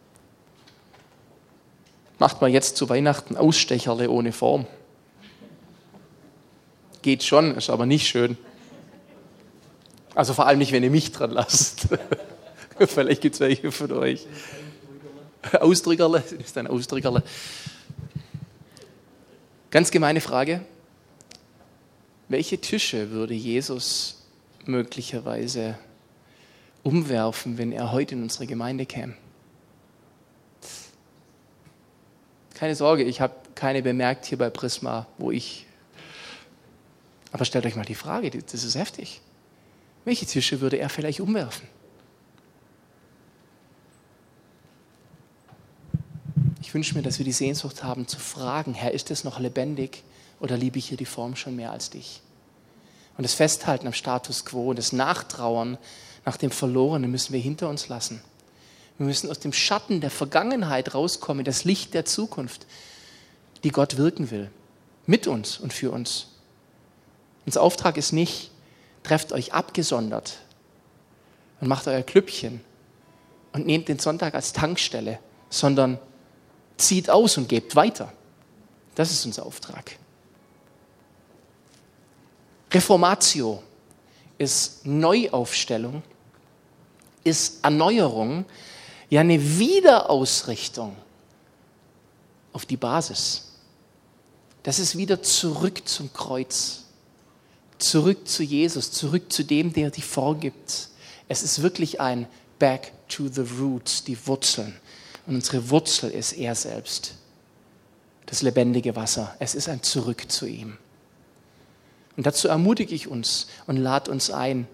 Macht 2.18 2.40
mal 2.40 2.50
jetzt 2.50 2.76
zu 2.76 2.88
Weihnachten 2.88 3.36
Ausstecherle 3.36 4.10
ohne 4.10 4.32
Form. 4.32 4.66
Geht 7.02 7.22
schon, 7.22 7.54
ist 7.56 7.70
aber 7.70 7.86
nicht 7.86 8.08
schön. 8.08 8.36
Also 10.14 10.32
vor 10.32 10.46
allem 10.46 10.58
nicht, 10.58 10.72
wenn 10.72 10.82
ihr 10.82 10.90
mich 10.90 11.12
dran 11.12 11.30
lasst. 11.30 11.88
Vielleicht 12.78 13.20
gibt 13.20 13.34
es 13.34 13.40
welche 13.40 13.70
von 13.70 13.92
euch. 13.92 14.26
Ausdrückerle, 15.60 16.22
ist 16.38 16.56
ein 16.56 16.66
Ausdrückerle. 16.66 17.22
Ganz 19.70 19.90
gemeine 19.90 20.20
Frage. 20.20 20.64
Welche 22.28 22.58
Tische 22.58 23.10
würde 23.10 23.34
Jesus 23.34 24.23
möglicherweise 24.68 25.78
umwerfen, 26.82 27.58
wenn 27.58 27.72
er 27.72 27.92
heute 27.92 28.14
in 28.14 28.22
unsere 28.22 28.46
Gemeinde 28.46 28.86
käme? 28.86 29.14
Keine 32.54 32.74
Sorge, 32.76 33.02
ich 33.02 33.20
habe 33.20 33.34
keine 33.54 33.82
bemerkt 33.82 34.26
hier 34.26 34.38
bei 34.38 34.50
Prisma, 34.50 35.06
wo 35.18 35.30
ich. 35.30 35.66
Aber 37.32 37.44
stellt 37.44 37.66
euch 37.66 37.74
mal 37.74 37.84
die 37.84 37.94
Frage, 37.94 38.30
das 38.30 38.64
ist 38.64 38.76
heftig. 38.76 39.20
Welche 40.04 40.26
Tische 40.26 40.60
würde 40.60 40.76
er 40.76 40.88
vielleicht 40.88 41.20
umwerfen? 41.20 41.66
Ich 46.60 46.72
wünsche 46.72 46.94
mir, 46.94 47.02
dass 47.02 47.18
wir 47.18 47.24
die 47.24 47.32
Sehnsucht 47.32 47.82
haben 47.82 48.06
zu 48.06 48.18
fragen, 48.18 48.74
Herr, 48.74 48.92
ist 48.92 49.10
es 49.10 49.24
noch 49.24 49.38
lebendig 49.38 50.02
oder 50.40 50.56
liebe 50.56 50.78
ich 50.78 50.88
hier 50.88 50.96
die 50.96 51.04
Form 51.04 51.36
schon 51.36 51.56
mehr 51.56 51.70
als 51.70 51.90
dich? 51.90 52.20
Und 53.16 53.24
das 53.24 53.34
Festhalten 53.34 53.86
am 53.86 53.92
Status 53.92 54.44
quo 54.44 54.70
und 54.70 54.78
das 54.78 54.92
Nachtrauern 54.92 55.78
nach 56.24 56.36
dem 56.36 56.50
Verlorenen 56.50 57.10
müssen 57.10 57.32
wir 57.32 57.40
hinter 57.40 57.68
uns 57.68 57.88
lassen. 57.88 58.22
Wir 58.98 59.06
müssen 59.06 59.30
aus 59.30 59.40
dem 59.40 59.52
Schatten 59.52 60.00
der 60.00 60.10
Vergangenheit 60.10 60.94
rauskommen, 60.94 61.44
das 61.44 61.64
Licht 61.64 61.94
der 61.94 62.04
Zukunft, 62.04 62.66
die 63.62 63.70
Gott 63.70 63.96
wirken 63.96 64.30
will. 64.30 64.50
Mit 65.06 65.26
uns 65.26 65.58
und 65.58 65.72
für 65.72 65.90
uns. 65.90 66.28
Unser 67.44 67.62
Auftrag 67.62 67.96
ist 67.96 68.12
nicht, 68.12 68.50
trefft 69.02 69.32
euch 69.32 69.52
abgesondert 69.52 70.38
und 71.60 71.68
macht 71.68 71.86
euer 71.86 72.02
Klüppchen 72.02 72.60
und 73.52 73.66
nehmt 73.66 73.88
den 73.88 73.98
Sonntag 73.98 74.34
als 74.34 74.52
Tankstelle, 74.52 75.18
sondern 75.50 75.98
zieht 76.76 77.10
aus 77.10 77.36
und 77.36 77.48
gebt 77.48 77.76
weiter. 77.76 78.12
Das 78.94 79.10
ist 79.10 79.26
unser 79.26 79.44
Auftrag. 79.44 79.96
Reformatio 82.74 83.62
ist 84.36 84.84
Neuaufstellung, 84.84 86.02
ist 87.22 87.64
Erneuerung, 87.64 88.44
ja 89.08 89.20
eine 89.20 89.40
Wiederausrichtung 89.58 90.96
auf 92.52 92.66
die 92.66 92.76
Basis. 92.76 93.52
Das 94.64 94.78
ist 94.78 94.96
wieder 94.96 95.22
zurück 95.22 95.86
zum 95.86 96.12
Kreuz, 96.12 96.84
zurück 97.78 98.26
zu 98.26 98.42
Jesus, 98.42 98.90
zurück 98.90 99.32
zu 99.32 99.44
dem, 99.44 99.72
der 99.72 99.90
die 99.90 100.02
vorgibt. 100.02 100.88
Es 101.28 101.42
ist 101.42 101.62
wirklich 101.62 102.00
ein 102.00 102.26
Back 102.58 102.92
to 103.08 103.28
the 103.28 103.44
Roots, 103.60 104.04
die 104.04 104.26
Wurzeln. 104.26 104.74
Und 105.26 105.36
unsere 105.36 105.70
Wurzel 105.70 106.10
ist 106.10 106.32
er 106.32 106.54
selbst, 106.54 107.14
das 108.26 108.42
lebendige 108.42 108.96
Wasser. 108.96 109.36
Es 109.38 109.54
ist 109.54 109.68
ein 109.68 109.82
Zurück 109.82 110.30
zu 110.30 110.46
ihm. 110.46 110.78
Und 112.16 112.26
dazu 112.26 112.48
ermutige 112.48 112.94
ich 112.94 113.08
uns 113.08 113.48
und 113.66 113.76
lade 113.76 114.10
uns 114.10 114.30
ein. 114.30 114.68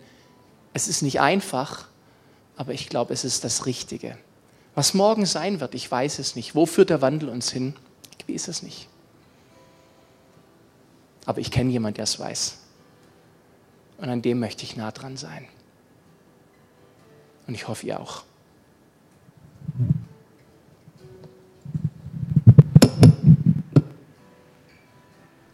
Es 0.73 0.89
ist 0.89 1.03
nicht 1.03 1.21
einfach, 1.21 1.87
aber 2.57 2.73
ich 2.75 2.89
glaube, 2.89 3.15
es 3.15 3.25
ist 3.25 3.45
das 3.45 3.67
Richtige. 3.67 4.19
Was 4.75 4.95
morgen 4.95 5.27
sein 5.27 5.61
wird, 5.61 5.75
ich 5.75 5.91
weiß 5.91 6.19
es 6.19 6.37
nicht. 6.37 6.55
Wo 6.55 6.67
führt 6.67 6.91
der 6.91 7.03
Wandel 7.03 7.29
uns 7.29 7.51
hin? 7.51 7.75
Ich 8.19 8.29
weiß 8.33 8.49
es 8.49 8.63
nicht. 8.63 8.89
Aber 11.27 11.41
ich 11.41 11.51
kenne 11.51 11.71
jemanden, 11.71 11.97
der 11.97 12.05
es 12.05 12.19
weiß. 12.19 12.59
Und 13.99 14.09
an 14.09 14.23
dem 14.23 14.41
möchte 14.41 14.65
ich 14.65 14.77
nah 14.77 14.91
dran 14.91 15.17
sein. 15.17 15.47
Und 17.47 17.55
ich 17.55 17.69
hoffe, 17.69 17.87
ihr 17.87 18.01
auch. 18.01 18.23